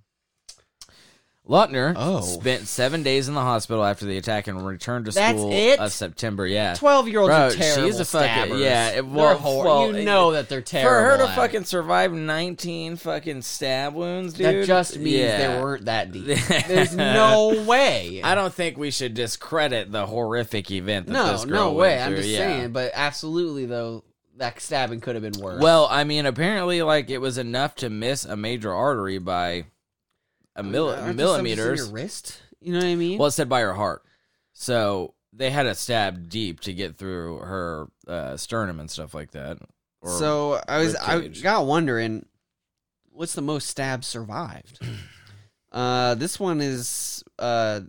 [1.48, 2.22] Leutner Oh.
[2.22, 5.80] spent seven days in the hospital after the attack and returned to That's school it?
[5.80, 6.48] of September.
[6.48, 7.86] Yeah, 12 year olds Bro, are terrible.
[7.88, 8.62] she's a fucking- stabbers.
[8.62, 10.90] yeah, it- well, hor- well, you it- know that they're terrible.
[10.90, 11.36] for her to at it.
[11.36, 14.46] fucking survive 19 fucking stab wounds, dude.
[14.64, 15.56] that just means yeah.
[15.56, 16.26] they weren't that deep.
[16.68, 18.22] There's no way.
[18.24, 21.90] I don't think we should discredit the horrific event that no, this girl no way.
[21.98, 22.38] went I'm just yeah.
[22.40, 24.04] saying, but absolutely though,
[24.38, 25.62] that stabbing could have been worse.
[25.62, 29.66] Well, I mean, apparently, like it was enough to miss a major artery by
[30.56, 31.80] a mil- there in millimeters.
[31.80, 32.42] your wrist.
[32.62, 33.18] You know what I mean?
[33.18, 34.04] Well, it said by her heart.
[34.54, 39.32] So they had to stab deep to get through her uh, sternum and stuff like
[39.32, 39.58] that.
[40.04, 41.42] So I was I ribcage.
[41.42, 42.26] got wondering,
[43.12, 44.80] what's the most stabs survived?
[45.72, 47.82] uh, this one is uh,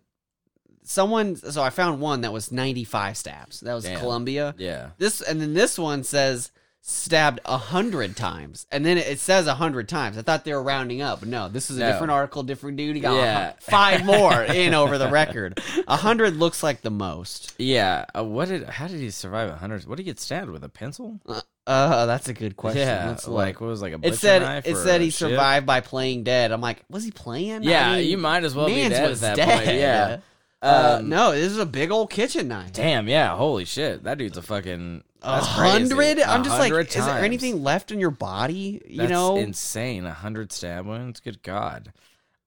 [0.83, 1.37] someone.
[1.37, 3.61] So I found one that was 95 stabs.
[3.61, 3.99] That was Damn.
[4.01, 4.55] Columbia.
[4.57, 4.91] yeah.
[4.99, 6.53] This and then this one says
[6.89, 10.17] stabbed a hundred times, and then it says a hundred times.
[10.17, 11.91] I thought they were rounding up, but no, this is a No.
[11.91, 12.95] different article, different dude.
[12.95, 13.53] He got Yeah.
[13.59, 15.61] five more in over the record.
[15.89, 17.55] A hundred looks like the most.
[17.59, 18.05] Yeah.
[18.17, 18.65] Uh, what did?
[18.69, 19.85] How did he survive a hundred?
[19.87, 20.63] What did he get stabbed with?
[20.63, 21.21] A pencil?
[21.67, 22.87] Uh, that's a good question.
[22.87, 23.09] Yeah.
[23.09, 25.31] Let's like what was it, like a it said it said he ship?
[25.31, 26.53] survived by playing dead.
[26.53, 27.65] I'm like, was he playing?
[27.65, 29.65] Yeah, I mean, you might as well be dead at that dead.
[29.65, 29.77] point.
[29.77, 30.19] Yeah.
[30.67, 32.73] Uh, Um, no, this is a big old kitchen knife.
[32.73, 34.05] Damn, yeah, holy shit.
[34.05, 36.21] That dude's a fucking A hundred?
[36.21, 38.83] I'm just like, hundred is there anything left in your body?
[38.87, 40.05] You That's know, insane.
[40.07, 41.21] A hundred stab wounds.
[41.21, 41.93] Good God.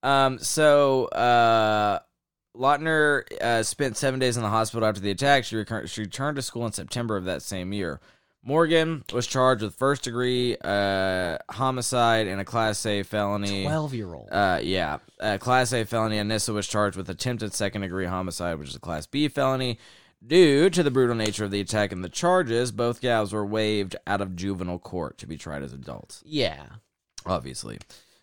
[0.03, 1.99] Um, so uh,
[2.55, 5.45] Leutner uh, spent seven days in the hospital after the attack.
[5.45, 7.99] She, recur- she returned to school in September of that same year.
[8.43, 13.63] Morgan was charged with first degree uh, homicide and a Class A felony.
[13.63, 14.29] Twelve year old.
[14.31, 16.17] Uh, yeah, uh, Class A felony.
[16.17, 19.77] Anissa was charged with attempted second degree homicide, which is a Class B felony.
[20.25, 23.95] Due to the brutal nature of the attack and the charges, both gals were waived
[24.05, 26.65] out of juvenile court to be tried as adults yeah.
[27.25, 27.77] obviously.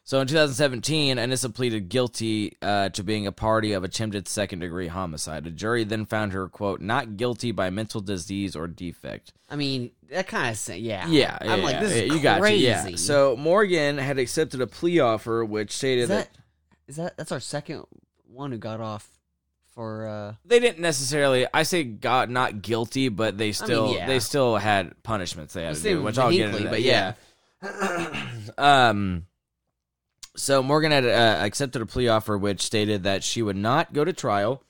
[0.07, 4.87] So in 2017, Anissa pleaded guilty uh, to being a party of attempted second degree
[4.87, 5.49] homicide.
[5.49, 9.33] A jury then found her, quote, not guilty by mental disease or defect.
[9.51, 11.09] I mean, that kind of yeah.
[11.09, 12.63] Yeah, I'm yeah, like, yeah, this yeah, is you got crazy.
[12.63, 12.91] you, yeah.
[12.95, 16.39] So Morgan had accepted a plea offer which stated is that, that
[16.87, 17.85] is that that's our second
[18.33, 19.09] one who got off
[19.75, 21.49] for uh they didn't necessarily.
[21.53, 24.07] I say got not guilty, but they still yeah.
[24.07, 26.71] they still had punishments they had to do, which I'll get into.
[26.71, 27.15] but yeah.
[28.57, 29.27] um.
[30.37, 34.05] So Morgan had uh, accepted a plea offer which stated that she would not go
[34.05, 34.62] to trial.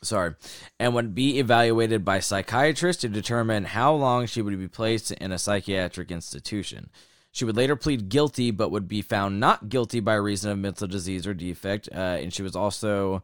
[0.00, 0.34] Sorry,
[0.78, 5.32] and would be evaluated by psychiatrists to determine how long she would be placed in
[5.32, 6.90] a psychiatric institution.
[7.32, 10.86] She would later plead guilty, but would be found not guilty by reason of mental
[10.86, 11.88] disease or defect.
[11.92, 13.22] Uh, and she was also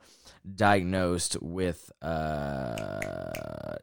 [0.54, 3.76] diagnosed with, uh,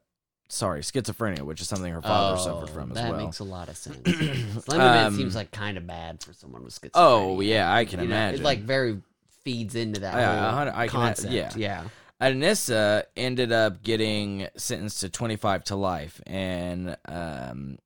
[0.52, 3.20] sorry, schizophrenia, which is something her father oh, suffered from as that well.
[3.20, 3.98] That makes a lot of sense.
[4.06, 6.92] Slenderman Um, seems like kind of bad for someone with schizophrenia.
[6.96, 8.42] Oh yeah, I can You know, imagine.
[8.42, 9.02] It like very
[9.44, 11.34] feeds into that whole I can- concept.
[11.34, 11.52] yeah.
[11.56, 11.84] yeah.
[12.22, 17.80] Anissa ended up getting sentenced to 25 to life and um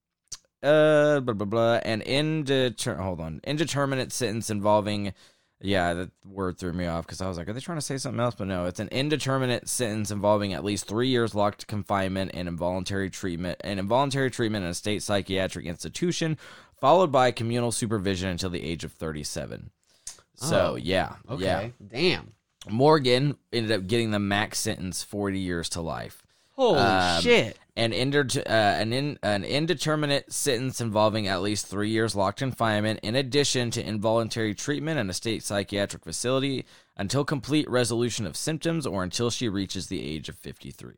[0.62, 5.14] uh blah blah blah an indeter- hold on indeterminate sentence involving
[5.66, 7.98] yeah that word threw me off because I was like are they trying to say
[7.98, 12.32] something else but no it's an indeterminate sentence involving at least three years locked confinement
[12.34, 16.38] and involuntary treatment and involuntary treatment in a state psychiatric institution
[16.80, 19.72] followed by communal supervision until the age of 37
[20.36, 21.44] so Oh, yeah Okay.
[21.44, 22.34] yeah Damn.
[22.70, 26.25] Morgan ended up getting the max sentence 40 years to life.
[26.56, 27.58] Holy Um, shit.
[27.78, 33.02] An, inder- uh, an, in- an indeterminate sentence involving at least three years locked confinement,
[33.04, 38.86] in addition to involuntary treatment in a state psychiatric facility until complete resolution of symptoms
[38.88, 40.94] or until she reaches the age of 53.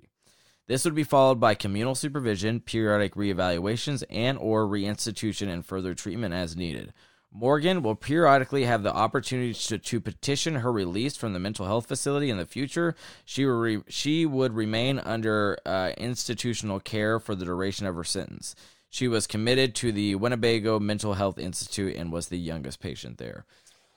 [0.67, 6.33] This would be followed by communal supervision, periodic reevaluations, and or reinstitution and further treatment
[6.35, 6.93] as needed.
[7.31, 11.87] Morgan will periodically have the opportunity to, to petition her release from the mental health
[11.87, 12.95] facility in the future.
[13.25, 18.55] She re, she would remain under uh, institutional care for the duration of her sentence.
[18.89, 23.45] She was committed to the Winnebago Mental Health Institute and was the youngest patient there.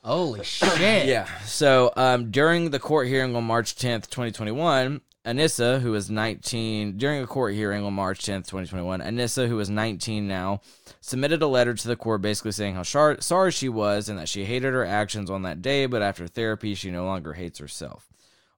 [0.02, 1.06] Holy shit.
[1.06, 1.26] Yeah.
[1.44, 7.22] So um, during the court hearing on March 10th, 2021, Anissa, who was 19, during
[7.22, 10.60] a court hearing on March 10th, 2021, Anissa, who was 19 now,
[11.02, 14.28] submitted a letter to the court basically saying how shar- sorry she was and that
[14.30, 18.08] she hated her actions on that day, but after therapy, she no longer hates herself.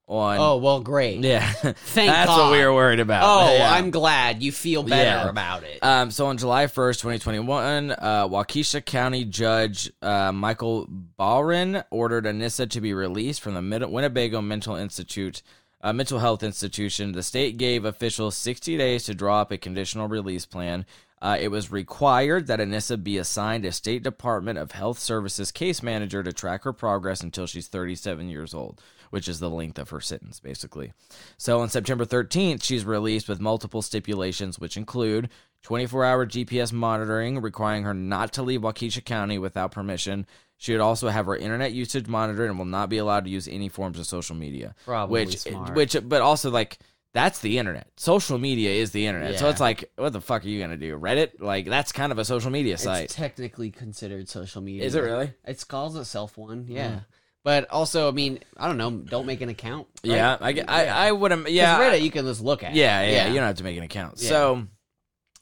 [0.08, 1.20] On Oh well, great.
[1.20, 1.74] yeah, Thank
[2.10, 2.50] that's God.
[2.50, 3.22] what we were worried about.
[3.24, 3.72] Oh, Yeah.
[3.72, 5.28] I'm glad you feel better Yeah.
[5.28, 5.78] about it.
[5.82, 10.86] Um, so on July 1st, 2021, uh, Waukesha County Judge uh, Michael
[11.18, 15.40] Bohren ordered Anissa to be released from the Mid- Winnebago Mental Institute,
[15.82, 17.12] uh, Mental Health Institution.
[17.12, 20.86] The state gave officials 60 days to draw up a conditional release plan.
[21.20, 25.80] Uh, it was required that Anissa be assigned a State Department of Health Services case
[25.80, 29.90] manager to track her progress until she's 37 years old, which is the length of
[29.90, 30.92] her sentence, basically.
[31.36, 35.28] So on September 13th, she's released with multiple stipulations, which include
[35.62, 40.26] 24 hour GPS monitoring, requiring her not to leave Waukesha County without permission.
[40.62, 43.48] She would also have her internet usage monitored and will not be allowed to use
[43.48, 44.76] any forms of social media.
[44.84, 45.74] Probably which, smart.
[45.74, 46.78] which, but also like
[47.12, 47.88] that's the internet.
[47.96, 49.40] Social media is the internet.
[49.40, 50.96] So it's like, what the fuck are you gonna do?
[50.96, 51.40] Reddit?
[51.40, 53.06] Like that's kind of a social media site.
[53.06, 54.84] It's technically considered social media.
[54.84, 55.26] Is it really?
[55.26, 55.50] Hmm.
[55.50, 57.00] It calls itself one, yeah.
[57.42, 58.92] But also, I mean, I don't know.
[58.92, 59.88] Don't make an account.
[60.06, 60.14] right?
[60.14, 62.76] Yeah, I, get- I, I would Yeah, Reddit you can just look at.
[62.76, 64.22] Yeah, yeah, you don't have to make an account.
[64.22, 64.28] Yeah.
[64.28, 64.66] So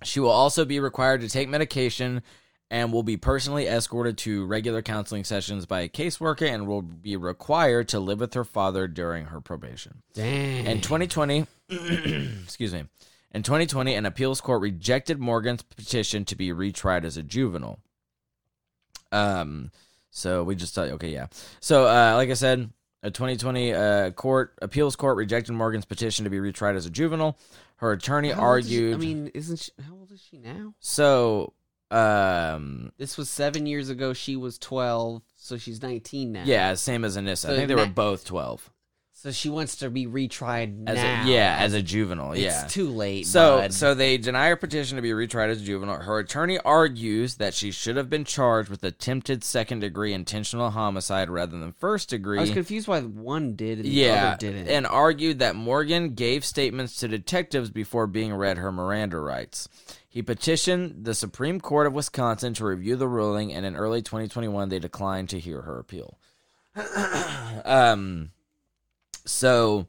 [0.03, 2.23] she will also be required to take medication
[2.71, 7.17] and will be personally escorted to regular counseling sessions by a caseworker and will be
[7.17, 10.03] required to live with her father during her probation.
[10.15, 10.67] Dang.
[10.67, 11.47] In 2020,
[12.45, 12.85] excuse me.
[13.33, 17.81] In 2020, an appeals court rejected Morgan's petition to be retried as a juvenile.
[19.13, 19.71] Um,
[20.11, 21.27] so we just thought, okay, yeah.
[21.61, 22.71] So, uh, like I said,
[23.03, 27.39] a 2020 uh, court appeals court rejected Morgan's petition to be retried as a juvenile.
[27.77, 28.95] Her attorney is she- argued.
[28.95, 29.73] I mean, isn't she?
[29.87, 30.75] How old is she now?
[30.81, 31.53] so,
[31.91, 34.13] um, This was seven years ago.
[34.13, 36.45] She was twelve, so she's nineteen now.
[36.45, 37.51] yeah, same as Anissa.
[37.51, 38.71] I think they were both 12.
[39.23, 41.25] So she wants to be retried as now.
[41.25, 42.33] a, yeah, as a juvenile.
[42.33, 42.65] it's yeah.
[42.69, 43.27] too late.
[43.27, 43.75] So, bud.
[43.75, 45.99] so they deny her petition to be retried as a juvenile.
[45.99, 51.29] Her attorney argues that she should have been charged with attempted second degree intentional homicide
[51.29, 52.39] rather than first degree.
[52.39, 54.69] I was confused why one did and the yeah, other didn't.
[54.69, 59.69] and argued that Morgan gave statements to detectives before being read her Miranda rights.
[60.09, 64.71] He petitioned the Supreme Court of Wisconsin to review the ruling, and in early 2021,
[64.71, 66.17] they declined to hear her appeal.
[67.67, 68.31] um,
[69.31, 69.87] so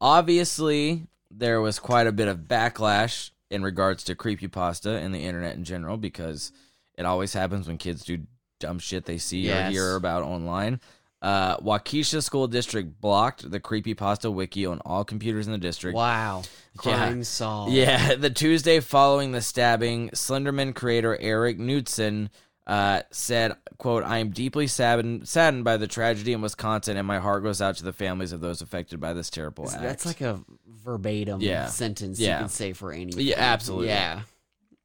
[0.00, 5.54] obviously there was quite a bit of backlash in regards to creepypasta and the internet
[5.56, 6.52] in general because
[6.96, 8.18] it always happens when kids do
[8.58, 9.68] dumb shit they see Yes.
[9.68, 10.80] or hear about online.
[11.22, 15.94] Uh, Waukesha School District blocked the creepypasta wiki on all computers in the district.
[15.94, 16.42] wow,
[16.84, 16.96] Yeah.
[16.96, 17.72] crime solved.
[17.72, 22.30] Yeah, the Tuesday following the stabbing, Slenderman creator Eric Knudsen
[22.70, 27.18] uh, said, "quote I am deeply saddened, saddened by the tragedy in Wisconsin, and my
[27.18, 30.20] heart goes out to the families of those affected by this terrible act." That's like
[30.20, 30.40] a
[30.84, 31.66] verbatim Yeah.
[31.66, 32.36] sentence Yeah.
[32.36, 33.26] you can say for anything.
[33.26, 33.88] Yeah, absolutely.
[33.88, 34.20] Yeah,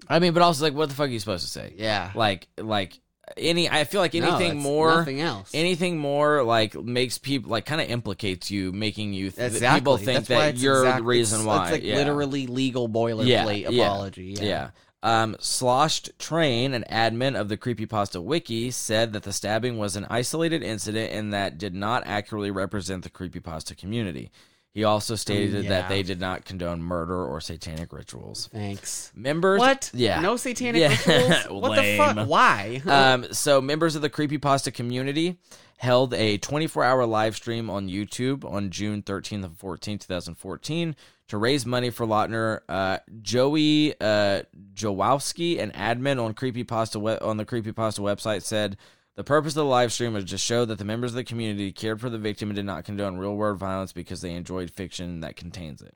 [0.10, 1.74] I mean, but also like, what the fuck are you supposed to say?
[1.78, 2.12] yeah.
[2.16, 3.00] Like, like
[3.38, 4.98] any, I feel like No, anything more.
[4.98, 5.50] nothing else.
[5.54, 9.80] Anything more like makes people like kind of implicates you, making you th- exactly.
[9.80, 11.64] people think That's why that it's you're exact- the reason it's, why.
[11.64, 11.96] It's like yeah.
[11.96, 13.26] literally legal boilerplate
[13.64, 14.36] Yeah, yeah, apology.
[14.40, 14.44] Yeah.
[14.44, 14.70] Yeah.
[15.06, 20.08] Um, Sloshed Train, an admin of the Creepypasta Wiki, said that the stabbing was an
[20.10, 24.32] isolated incident and that did not accurately represent the Creepypasta community.
[24.76, 25.70] He also stated yeah.
[25.70, 28.50] that they did not condone murder or satanic rituals.
[28.52, 29.10] Thanks.
[29.16, 29.60] Members.
[29.60, 29.90] What?
[29.94, 30.20] Yeah.
[30.20, 30.90] No satanic Yeah.
[30.90, 31.46] rituals?
[31.62, 32.28] What the fuck?
[32.28, 32.82] Why?
[32.86, 35.38] Um, so members of the creepypasta community
[35.78, 40.96] held a 24-hour live stream on YouTube on June 13th and 14th, 2014
[41.30, 42.60] to raise money for Leutner.
[42.68, 44.42] Uh, Joey uh,
[44.74, 48.76] Jawowski, an admin on creepypasta we- on the creepypasta website, said
[49.16, 51.72] the purpose of the live stream was to show that the members of the community
[51.72, 55.36] cared for the victim and did not condone real-world violence because they enjoyed fiction that
[55.36, 55.96] contains it.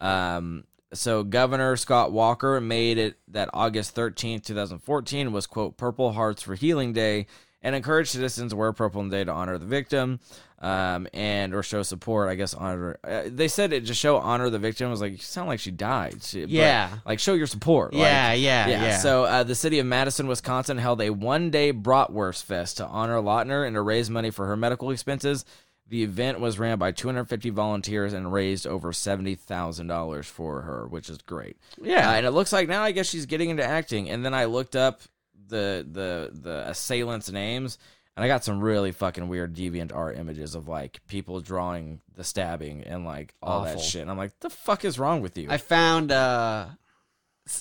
[0.00, 6.42] Um, so Governor Scott Walker made it that August 13th, 2014 was quote Purple Hearts
[6.42, 7.26] for Healing Day
[7.66, 10.20] and encourage citizens to wear purple on the day to honor the victim
[10.60, 12.28] um, and or show support.
[12.28, 12.96] I guess honor.
[13.02, 14.86] Uh, they said it just show honor the victim.
[14.86, 16.22] It was like you sound like she died.
[16.22, 16.90] She, but, Yeah.
[17.04, 17.92] like show your support.
[17.92, 22.44] Like, yeah, yeah, yeah, So uh, the city of Madison, Wisconsin, held a one-day Bratwurst
[22.44, 25.44] Fest to honor Leutner and to raise money for her medical expenses.
[25.88, 30.86] The event was ran by 250 volunteers and raised over seventy thousand dollars for her,
[30.86, 31.56] which is great.
[31.82, 32.10] Yeah.
[32.10, 34.08] Uh, and it looks like now I guess she's getting into acting.
[34.10, 35.00] And then I looked up
[35.48, 37.78] the the the assailants' names,
[38.16, 42.24] and I got some really fucking weird deviant art images of like people drawing the
[42.24, 44.02] stabbing and like all that shit.
[44.02, 45.48] And I'm like, the fuck is wrong with you?
[45.50, 46.66] I found uh,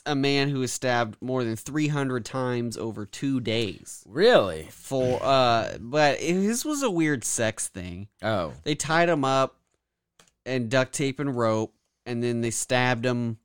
[0.05, 4.03] a man who was stabbed more than 300 times over two days.
[4.07, 4.67] really?
[4.71, 8.07] For uh, but it, this was a weird sex thing.
[8.23, 8.53] Oh.
[8.63, 9.57] They tied him up
[10.45, 11.73] and duct tape and rope,
[12.05, 13.37] and then they stabbed him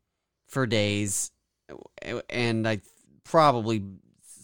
[0.47, 1.31] for days,
[2.29, 2.81] and I
[3.25, 3.83] probably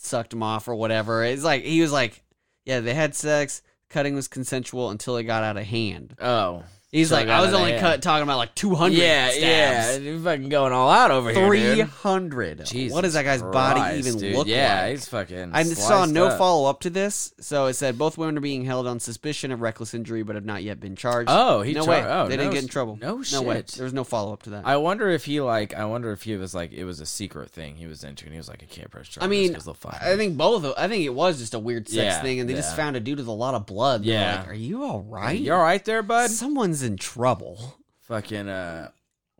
[0.07, 1.25] sucked him off or whatever.
[1.25, 2.23] It's like he was like,
[2.65, 3.63] yeah, they had sex.
[3.89, 6.15] Cutting was consensual until it got out of hand.
[6.21, 6.65] Oh.
[6.97, 9.43] He's like, I was only cut talking about like 200 Yeah, stabs.
[9.43, 9.97] yeah.
[9.99, 11.89] You're fucking going all out over here, dude.
[11.91, 12.65] 300.
[12.67, 14.37] Jesus what does that guy's body Christ, even dude.
[14.37, 14.91] look yeah, like?
[14.93, 15.51] he's fucking.
[15.53, 16.39] I saw sliced no up.
[16.39, 19.61] follow up to this, so it said both women are being held on suspicion of
[19.61, 21.29] reckless injury, but have not yet been charged.
[21.31, 22.99] Oh, he no char- way, oh, they didn't get in trouble.
[23.01, 23.57] no no way.
[23.57, 23.67] shit.
[23.69, 24.67] There was no follow up to that.
[24.67, 25.75] I wonder if he like.
[25.75, 26.73] I wonder if he was like.
[26.73, 29.09] It was a secret thing he was into, and he was like, I can't press
[29.09, 29.25] charges.
[29.25, 30.65] I mean, 'cause they'll find I me." think both.
[30.65, 32.77] of- I think it was just a weird sex Yeah, thing, and they just yeah.
[32.77, 34.05] found a dude with a lot of blood.
[34.05, 34.39] They're Yeah.
[34.41, 35.39] like, are you all right?
[35.39, 36.31] You all right there, bud?
[36.31, 37.77] Someone's in trouble.
[38.09, 38.49] Fucking.
[38.49, 38.89] uh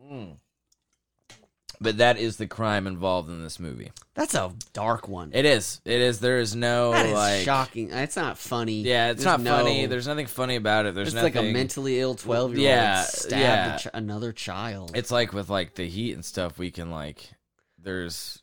[0.03, 0.35] mm.
[1.79, 3.91] But that is the crime involved in this movie.
[4.15, 5.29] That's a dark one.
[5.31, 5.79] It is.
[5.85, 6.19] It is.
[6.19, 7.41] There is no that is like.
[7.45, 7.91] shocking.
[7.91, 8.81] It's not funny.
[8.81, 9.85] Yeah, it's There's not no- funny.
[9.85, 10.95] There's nothing funny about it.
[10.95, 11.35] There's it's nothing.
[11.35, 13.75] like a mentally ill twelve year old Yeah, stabbed yeah.
[13.75, 14.93] a ch- another child.
[14.95, 16.57] It's like with like the heat and stuff.
[16.57, 17.29] We can like.
[17.79, 18.41] There's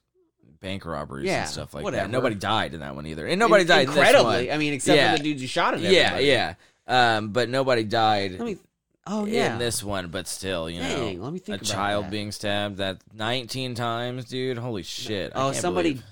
[0.61, 2.05] bank robberies Yeah, and stuff like whatever.
[2.07, 2.11] that.
[2.12, 3.80] Nobody died in that one either, and nobody In- died.
[3.80, 4.46] in this incredibly.
[4.46, 4.55] one.
[4.55, 5.11] I mean, except Yeah.
[5.12, 6.26] for the dudes who shot at Yeah, everybody.
[6.26, 6.55] yeah.
[6.86, 8.59] Um, but nobody died Let me.
[9.07, 9.52] Oh yeah.
[9.55, 10.09] in this one.
[10.09, 12.11] But still, you Dang, know, let me think a child that.
[12.11, 14.59] being stabbed that 19 times, dude.
[14.59, 15.32] Holy shit!
[15.34, 16.05] I Oh, somebody- believe-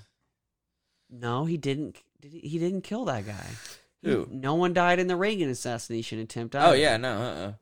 [1.11, 1.97] No, he didn't.
[2.21, 3.47] Did he, he didn't kill that guy.
[4.03, 4.29] He- Who?
[4.31, 6.55] no one died in the Reagan assassination attempt.
[6.57, 7.13] Oh yeah, no.
[7.21, 7.53] Uh-uh.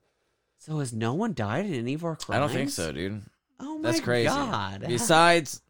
[0.58, 2.36] So has no one died in any of our crimes?
[2.36, 3.22] I don't think so, dude.
[3.58, 4.28] Oh my That's crazy.
[4.28, 4.84] god.
[4.86, 5.60] Besides,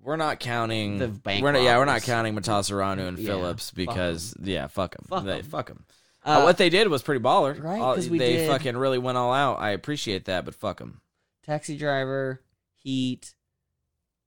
[0.00, 3.70] we're not counting The bank We're not, yeah, we're not counting Matasareanu and Yeah, Phillips
[3.70, 5.04] fuck because yeah, fuck them.
[5.08, 5.42] Fuck they, 'em.
[5.44, 5.84] fuck them.
[6.24, 7.60] Uh, Uh, what they did was pretty baller.
[7.60, 9.58] Right, All- 'cause we they did- fucking really went all out.
[9.58, 11.00] I appreciate that, but fuck them.
[11.42, 12.40] Taxi driver,
[12.78, 13.34] Heat,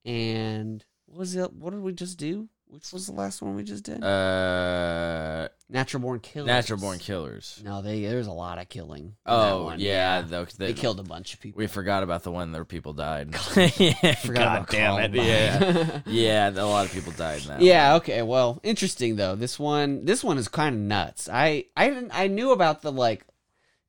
[0.04, 1.54] and what was it?
[1.54, 2.50] What did we just do?
[2.68, 4.04] Which was the last one we just did?
[4.04, 6.48] Uh, Natural Born Killers.
[6.48, 7.62] Natural Born Killers.
[7.64, 9.16] No, they there's a lot of killing.
[9.26, 11.60] Oh that Oh one, yeah, the- they killed a bunch of people.
[11.60, 13.34] We forgot about the one where people died.
[13.36, 15.16] Forgot God about damn it!
[15.16, 17.62] Yeah, yeah, a lot of people died in that.
[17.62, 17.96] Yeah.
[17.96, 18.22] Okay.
[18.24, 19.36] Well, interesting though.
[19.36, 21.30] This one, this one is kind of nuts.
[21.32, 23.26] I, I didn't, I knew about the like,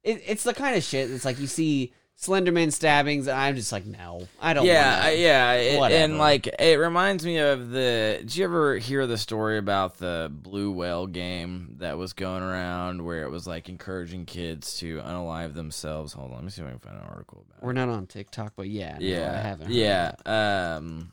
[0.04, 1.10] it, it's the kind of shit.
[1.10, 4.64] It's like you see Slenderman stabbings, I'm just like, no, I don't.
[4.64, 5.16] yeah, wanna.
[5.16, 8.16] Yeah, it- and like it reminds me of the.
[8.20, 13.04] Did you ever hear the story about the blue whale game that was going around
[13.04, 16.14] where it was like encouraging kids to unalive themselves?
[16.14, 17.58] Hold on, let me see if I can find an article about.
[17.62, 17.66] it.
[17.66, 19.70] We're not on TikTok, but yeah, no, yeah, I haven't.
[19.70, 20.12] yeah.
[20.24, 21.12] Um,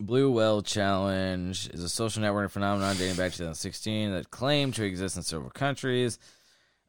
[0.00, 4.84] Blue Whale Challenge is a social networking phenomenon dating back to 2016 that claimed to
[4.84, 6.18] exist in several countries.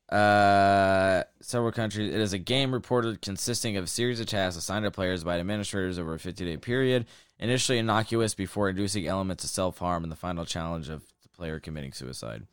[0.09, 2.13] Uh, several countries.
[2.13, 5.39] It is a game reported consisting of a series of tasks assigned to players by
[5.39, 7.05] administrators over a 50 day period.
[7.39, 11.59] Initially innocuous before inducing elements of self harm and the final challenge of the player
[11.59, 12.43] committing suicide.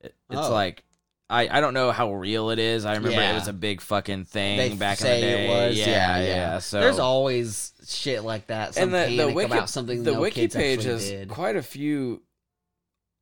[0.00, 0.52] It, it's Oh.
[0.52, 0.84] like.
[1.30, 2.84] I, I don't know how real it is.
[2.84, 3.32] I remember Yeah.
[3.32, 5.46] it was a big fucking thing They back in the day.
[5.46, 5.78] it was.
[5.78, 5.86] yeah,
[6.18, 6.58] Yeah, yeah.
[6.58, 8.76] So there's always shit like that.
[8.76, 11.30] And the, the wiki, about something the no wiki page has did.
[11.30, 12.20] quite a few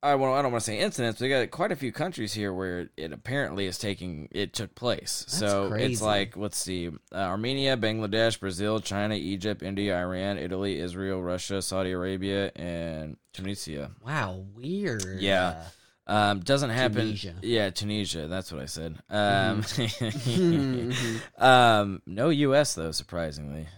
[0.02, 2.32] I, well, I don't want to say incidents, but they got quite a few countries
[2.32, 5.20] here where it apparently is taking it took place.
[5.28, 5.92] That's so crazy.
[5.92, 11.62] it's like let's see, uh, Armenia, Bangladesh, Brazil, China, Egypt, India, Iran, Italy, Israel, Russia,
[11.62, 13.92] Saudi Arabia, and Tunisia.
[14.04, 15.20] Wow, weird.
[15.20, 15.62] Yeah.
[16.04, 16.96] Um, doesn't happen.
[17.06, 17.34] Tunisia.
[17.42, 18.26] Yeah, Tunisia.
[18.26, 18.98] That's what I said.
[19.08, 21.20] Um, Mhm.
[21.38, 22.74] um, no U.S.
[22.74, 23.68] though, surprisingly.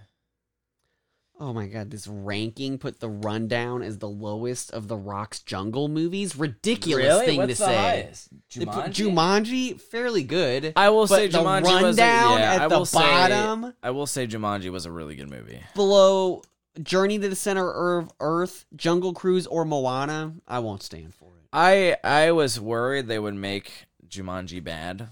[1.47, 5.89] Oh my god, this ranking put the rundown as the lowest of the Rock's Jungle
[5.89, 6.37] movies.
[6.37, 8.09] Ridiculous thing to say.
[8.57, 10.73] They put Jumanji fairly good.
[10.75, 14.07] I will say Jumanji was a, yeah, at I the will say- bottom I will
[14.07, 15.61] say Jumanji was a really good movie.
[15.75, 16.41] below
[16.83, 20.35] Journey to the Center of Earth, Jungle Cruise, or Moana.
[20.49, 21.49] I won't stand for it.
[21.53, 23.71] I I was worried they would make
[24.09, 25.09] Jumanji bad.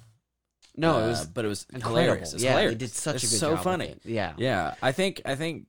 [0.77, 2.01] No, Uh, it was but it was incredible.
[2.01, 2.33] hilarious.
[2.33, 2.73] It's yeah, hilarious.
[2.73, 3.59] they did such It's a good so job.
[3.59, 3.95] with funny.
[4.05, 4.33] Yeah.
[4.39, 5.67] Yeah, I think I think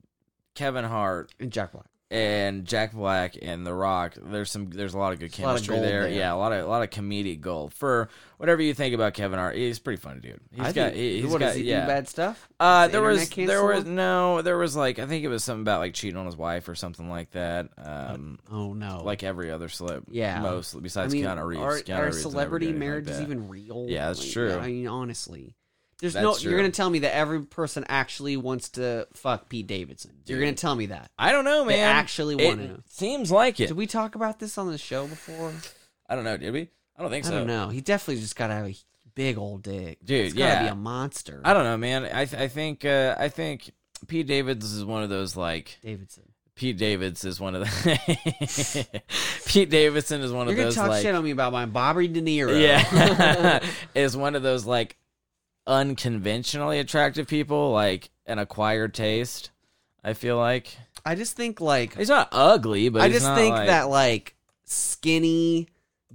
[0.56, 1.86] Kevin Hart and Jack Black.
[2.12, 4.14] and Jack Black and The Rock.
[4.22, 4.70] There's some.
[4.70, 6.04] There's a lot of good lot of chemistry there.
[6.04, 6.10] there.
[6.12, 9.40] Yeah, a lot of a lot of comedic gold for whatever you think about Kevin
[9.40, 9.56] Hart.
[9.56, 10.40] He's pretty funny dude.
[10.52, 10.74] He's I got.
[10.92, 11.56] think, he, has what got.
[11.56, 11.88] he yeah.
[11.88, 12.48] bad stuff?
[12.60, 15.44] Uh, the there was internet there was no there was like I think it was
[15.44, 17.70] something about like cheating on his wife or something like that.
[17.80, 19.02] Um, Oh no.
[19.04, 20.04] like every other celeb.
[20.12, 20.40] Yeah.
[20.40, 21.62] most besides I mean, Keanu Reeves.
[21.64, 23.86] Are, Keanu are Reeves celebrity anything like even real?
[23.90, 24.54] Yeah, that's Like, true.
[24.56, 25.56] I mean, honestly,
[26.00, 26.36] there's That's no.
[26.36, 26.50] true.
[26.52, 30.12] You're gonna tell me that every person actually wants to fuck Pete Davidson.
[30.26, 30.46] You're Dude.
[30.48, 31.10] gonna tell me that.
[31.18, 31.96] I don't know, They man.
[31.96, 32.80] actually It wanna know.
[32.90, 33.68] Seems like it.
[33.68, 35.54] Did we talk about this on the show before?
[36.10, 36.38] I don't know.
[36.38, 36.70] Did we?
[36.98, 37.36] I don't think I so.
[37.36, 37.70] I don't know.
[37.70, 38.76] He definitely just gotta have a
[39.16, 41.42] big old dick, Dude, It's gotta be a monster.
[41.46, 42.06] I don't know, man.
[42.06, 43.72] I th- I think uh, I think
[44.08, 46.24] Pete Davidson is one of those like Davidson.
[46.56, 49.02] Pete Davidson is one of the
[49.48, 52.08] Pete Davidson is one You're of gonna talk like shit on me about my Bobby
[52.08, 52.62] De Niro.
[52.62, 53.60] yeah
[53.96, 54.96] is one of those like
[55.68, 59.52] unconventionally attractive people like an acquired taste.
[60.04, 63.68] I feel like I just think like he's not ugly, but I just think like-
[63.68, 64.36] that like
[64.66, 65.68] skinny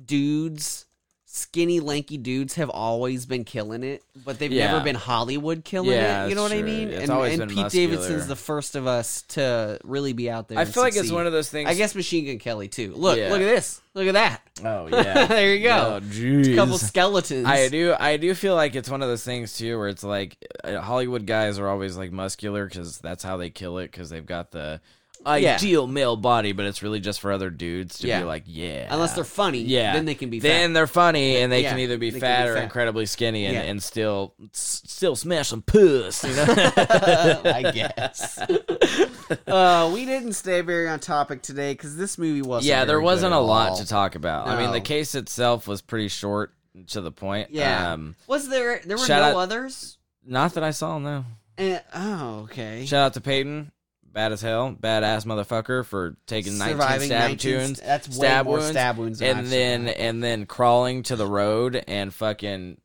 [0.02, 0.86] dudes,
[1.30, 4.72] skinny lanky dudes have always been killing it, but they've Yeah.
[4.72, 6.30] never been Hollywood killing Yeah, it.
[6.30, 6.88] You know what that's I mean?
[6.88, 7.86] It's and and Pete muscular.
[7.86, 10.58] Davidson's the first of us to really be out there.
[10.58, 11.68] I feel like it's one of those things.
[11.68, 12.94] I guess Machine Gun Kelly too.
[12.96, 13.28] Look, Yeah.
[13.30, 13.82] look at this.
[13.92, 14.40] Look at that.
[14.64, 16.00] Oh yeah, there you go.
[16.00, 17.46] Oh, couple skeletons.
[17.46, 17.94] I do.
[17.98, 21.26] I do feel like it's one of those things too, where it's like uh, Hollywood
[21.26, 24.80] guys are always like muscular because that's how they kill it because they've got the.
[25.28, 28.20] Ideal male body, but it's really just for other dudes to Yeah.
[28.20, 28.86] be like, yeah.
[28.92, 31.78] Unless they're funny, yeah, then they can be Then they're funny and they Yeah, can
[31.80, 32.64] either be they can fat be or fat.
[32.64, 33.60] incredibly skinny and, Yeah.
[33.62, 36.24] and still s- still smash some puss.
[36.24, 36.44] You know?
[37.44, 38.38] I guess.
[39.46, 42.68] uh, we didn't stay very on topic today because this movie wasn't.
[42.68, 43.76] yeah, there very wasn't a lot all.
[43.76, 44.46] to talk about.
[44.48, 44.84] I mean, the No.
[44.84, 46.54] case itself was pretty short
[46.88, 47.50] to the point.
[47.50, 47.92] Yeah.
[47.92, 48.80] Um, Was there?
[48.84, 49.98] There were Shout no out- others.
[50.24, 50.98] not that I saw.
[50.98, 51.24] No.
[51.56, 52.86] Eh, oh, okay.
[52.86, 53.72] Shout out to Payton.
[54.12, 58.56] Bad as hell, badass motherfucker for taking 19 stab 19 wounds, That's way stab more
[58.56, 59.22] wounds, stab wounds.
[59.22, 62.80] and then and then crawling to the road and fucking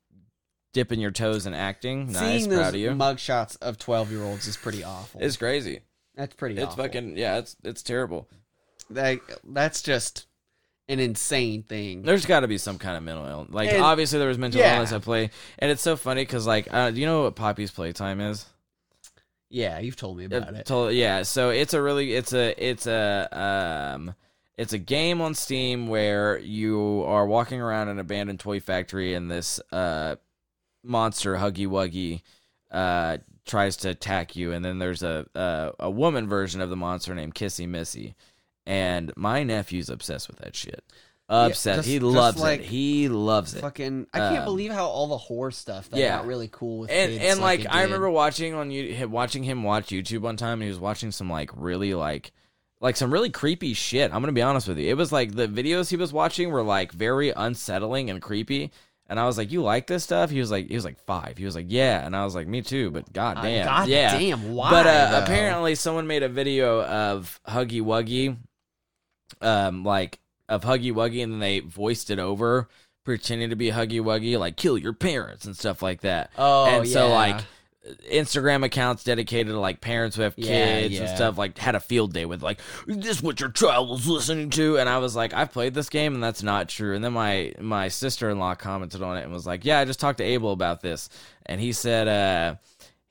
[0.74, 2.12] dipping your toes and acting.
[2.12, 2.90] Nice, seeing proud of you.
[2.92, 5.22] mugshots of twelve year olds is pretty awful.
[5.24, 5.80] It's crazy.
[6.16, 6.56] that's pretty.
[6.56, 6.84] It's awful.
[6.84, 7.38] fucking yeah.
[7.38, 8.28] It's it's terrible.
[8.90, 10.28] Like, that's just
[10.90, 12.04] an insane thing.
[12.04, 13.54] There's got to be some kind of mental illness.
[13.54, 14.76] Like And- obviously there was mental yeah.
[14.76, 17.72] illness at play, and it's so funny because like uh, do you know what Poppy's
[17.72, 18.46] playtime is?
[19.54, 20.66] Yeah, you've told me about Uh, it.
[20.66, 24.16] tol- yeah, so it's a really it's a it's a um
[24.58, 29.30] it's a game on Steam where you are walking around an abandoned toy factory and
[29.30, 30.16] this uh
[30.84, 32.22] monster Huggy Wuggy
[32.72, 36.76] uh tries to attack you and then there's a a, a woman version of the
[36.76, 38.16] monster named Kissy Missy.
[38.66, 40.84] And my nephew's obsessed with that shit.
[41.30, 41.78] Upset.
[41.78, 42.66] just- he loves like it.
[42.66, 43.62] He loves it.
[43.62, 46.18] Fucking, I can't Um, believe how all the horror stuff that yeah.
[46.18, 47.84] got really cool with and and like, it I did.
[47.86, 51.12] remember watching on you him- watching him watch YouTube one time and he was watching
[51.12, 52.34] some like really like
[52.82, 54.14] like some really creepy shit.
[54.14, 54.90] I'm gonna be honest with you.
[54.90, 58.72] It was like the videos he was watching were like very unsettling and creepy.
[59.08, 61.38] And I was like, "You like this stuff?" He was like, "He was like five.
[61.38, 64.18] He was like, "Yeah," and I was like, "Me too." But god Uh, God yeah.
[64.18, 64.70] damn, why?
[64.72, 68.38] but uh, apparently, someone made a video of Huggy Wuggy,
[69.42, 70.20] um, like
[70.50, 72.68] of Huggy Wuggy, and then they voiced it over,
[73.04, 76.32] pretending to be Huggy Wuggy, like "kill your parents" and stuff like that.
[76.38, 77.42] oh, and so like
[78.10, 80.48] Instagram accounts dedicated to like parents who have Yeah,
[80.82, 84.08] kids and stuff like had a field day with like this what your child was
[84.08, 86.96] listening to and I was like I've played this game and that's not true.
[86.96, 90.20] And then my my sister-in-law commented on it and was like yeah I just talked
[90.20, 91.10] to Abel about this
[91.46, 92.56] and he said uh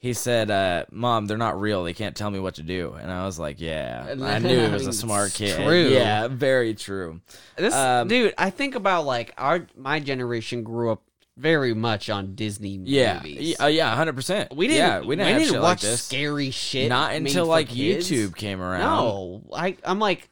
[0.02, 3.10] he said uh mom they're not real they can't tell me what to do and
[3.10, 5.88] I was like yeah I knew he was a smart kid true.
[5.88, 7.20] yeah very true
[7.56, 11.02] This Um, dude, I think about like our my generation grew up
[11.38, 13.56] very much on Disney yeah movies.
[13.58, 14.78] yeah, uh, yeah 100% we didn't.
[14.78, 16.88] yeah, we didn't, shit like watch this scary shit.
[16.90, 18.10] not until like kids.
[18.10, 20.28] YouTube came around No, I I'm like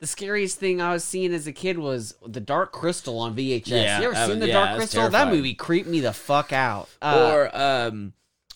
[0.00, 3.66] the scariest thing I was seeing as a kid was the Dark Crystal on VHS.
[3.68, 5.08] Yeah, you ever seen was- the yeah, Dark Crystal?
[5.10, 6.88] That movie creeped me the fuck out.
[7.02, 8.12] Uh, or um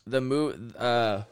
[0.07, 0.75] the movie.
[0.79, 1.23] uh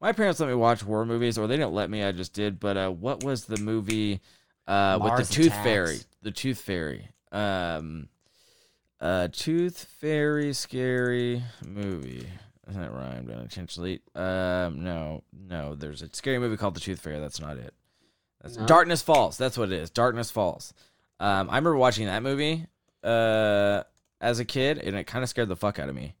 [0.00, 2.58] my parents let me watch horror movies or they didn't let me i just did
[2.60, 4.20] but uh what was the movie
[4.66, 5.64] uh with the tooth Attacks.
[5.64, 8.08] fairy the tooth fairy um
[9.00, 12.26] uh tooth fairy scary movie
[12.66, 17.40] that rhymed unintentionally um no no there's a scary movie called the tooth fairy that's
[17.40, 17.74] not it
[18.40, 18.66] that's No?
[18.66, 20.72] darkness falls that's what it is darkness falls
[21.18, 22.66] um i remember watching that movie
[23.02, 23.82] uh
[24.20, 26.14] as a kid and it kind of scared the fuck out of me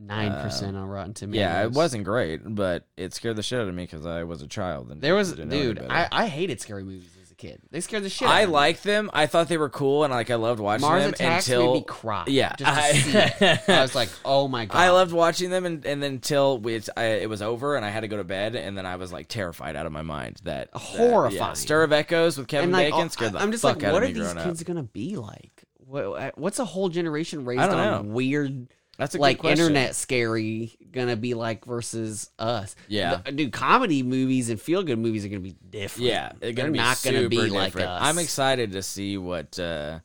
[0.00, 1.38] Uh, nine percent on Rotten Tomatoes.
[1.40, 4.40] yeah, it wasn't great, but it scared the shit out of me because I was
[4.42, 4.90] a child.
[4.90, 5.86] And There was didn't know any dude.
[5.90, 7.60] I, I hated scary movies as a kid.
[7.70, 8.26] They scared the shit.
[8.26, 8.54] out I of me.
[8.54, 9.10] liked them.
[9.12, 11.80] I thought they were cool, and like I loved watching Mars them Attacks until made
[11.80, 12.24] me cry.
[12.28, 13.68] yeah, I- see it.
[13.68, 14.78] I was like, oh my god.
[14.78, 17.84] I loved watching them, and, and then until we, it's, I, it was over, and
[17.84, 20.02] I had to go to bed, and then I was like terrified out of my
[20.02, 21.34] mind that that- Horrifying.
[21.40, 23.84] yeah, Stir of Echoes with Kevin like, Bacon oh, scared the I'm just fuck like,
[23.84, 24.66] out what of are these kids up.
[24.66, 25.64] gonna be like?
[25.78, 27.70] What, what's a whole generation raised on
[28.06, 28.12] know.
[28.14, 28.68] weird,
[29.00, 32.76] That's a good like internet scary gonna be like versus us?
[32.86, 33.22] Yeah.
[33.24, 36.06] The- dude, comedy movies and feel good movies are gonna be different.
[36.08, 37.98] Yeah, they're gonna They're be not gonna be super like us.
[38.02, 39.58] I'm excited to see what.
[39.58, 39.98] uh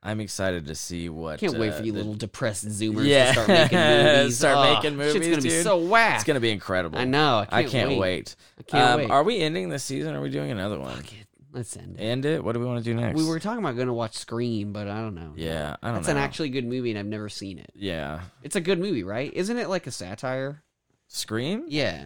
[0.00, 1.40] I'm excited to see what.
[1.40, 3.26] Can't wait uh, for you the- little depressed zoomers Yeah.
[3.26, 3.78] to start making
[4.16, 4.38] movies.
[4.38, 6.14] Start Oh, making movies, gonna be so whack.
[6.14, 6.98] It's gonna be incredible.
[6.98, 7.44] I know.
[7.50, 7.98] I I can't, can't wait.
[7.98, 8.36] wait.
[8.58, 9.10] I can't Um, wait.
[9.10, 10.14] Are we ending this season?
[10.14, 10.94] Or are we doing another one?
[10.96, 11.26] Fuck it.
[11.52, 12.02] Let's end it.
[12.02, 12.44] End it.
[12.44, 13.16] What do we want to do next?
[13.16, 15.32] We were talking about going to watch Scream, but I don't know.
[15.36, 16.12] Yeah, I don't That's know.
[16.12, 17.70] an actually good movie, and I've never seen it.
[17.74, 18.20] Yeah.
[18.42, 19.32] It's a good movie, right?
[19.32, 20.62] Isn't it like a satire?
[21.06, 21.64] Scream.
[21.68, 22.04] Yeah.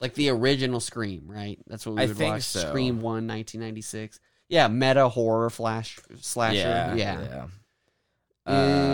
[0.00, 1.58] Like the original Scream, right?
[1.66, 2.42] That's what we I would think watch.
[2.42, 2.60] so.
[2.60, 4.18] Scream 1, 1996.
[4.48, 6.56] Yeah, meta horror flash slasher.
[6.58, 6.94] Yeah.
[6.94, 7.20] Yeah.
[7.20, 7.46] Yeah.
[8.46, 8.50] Uh,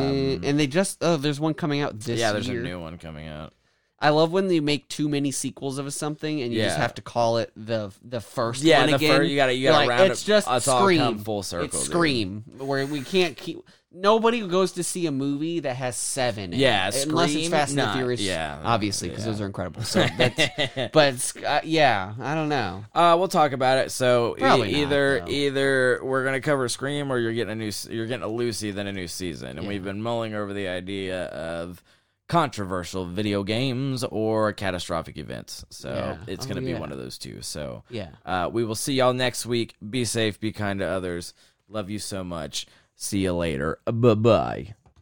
[0.09, 2.17] Um, and they just oh, there's one coming out this year.
[2.19, 2.61] yeah, there's year.
[2.61, 3.55] a new one coming out.
[4.05, 7.03] I love when they make too many sequels of something, and you just have to
[7.03, 9.25] call it the the first Yeah, one the again.
[9.27, 11.19] you gotta- you gotta like, round it's it- just it's Scream.
[11.19, 11.87] full circle, It's dude.
[11.91, 13.59] Scream, where we can't keep.
[13.97, 16.53] Nobody goes to see a movie that has seven.
[16.53, 18.21] in Yeah, it, unless it's Fast and the Furious.
[18.21, 19.31] yeah, obviously, because yeah.
[19.31, 19.83] those are incredible.
[19.85, 20.05] So,
[20.93, 22.85] but uh, yeah, I don't know.
[22.93, 23.93] Uh, we'll talk about it.
[23.93, 28.07] So Probably not, either either we're gonna cover Scream or you're getting a new you're
[28.07, 29.69] getting a Lucy then a new season, and Yeah.
[29.69, 31.81] we've been mulling over the idea of
[32.29, 35.65] controversial video games or catastrophic events.
[35.71, 36.17] So Yeah.
[36.27, 36.79] it's Oh, gonna be yeah.
[36.81, 37.43] one of those two.
[37.43, 38.11] So Yeah.
[38.25, 39.75] uh, we will see y'all next week.
[39.91, 40.41] Be safe.
[40.41, 41.35] Be kind to others.
[41.69, 42.67] Love you so much.
[42.97, 43.79] See you later.
[43.87, 44.75] Bye bye.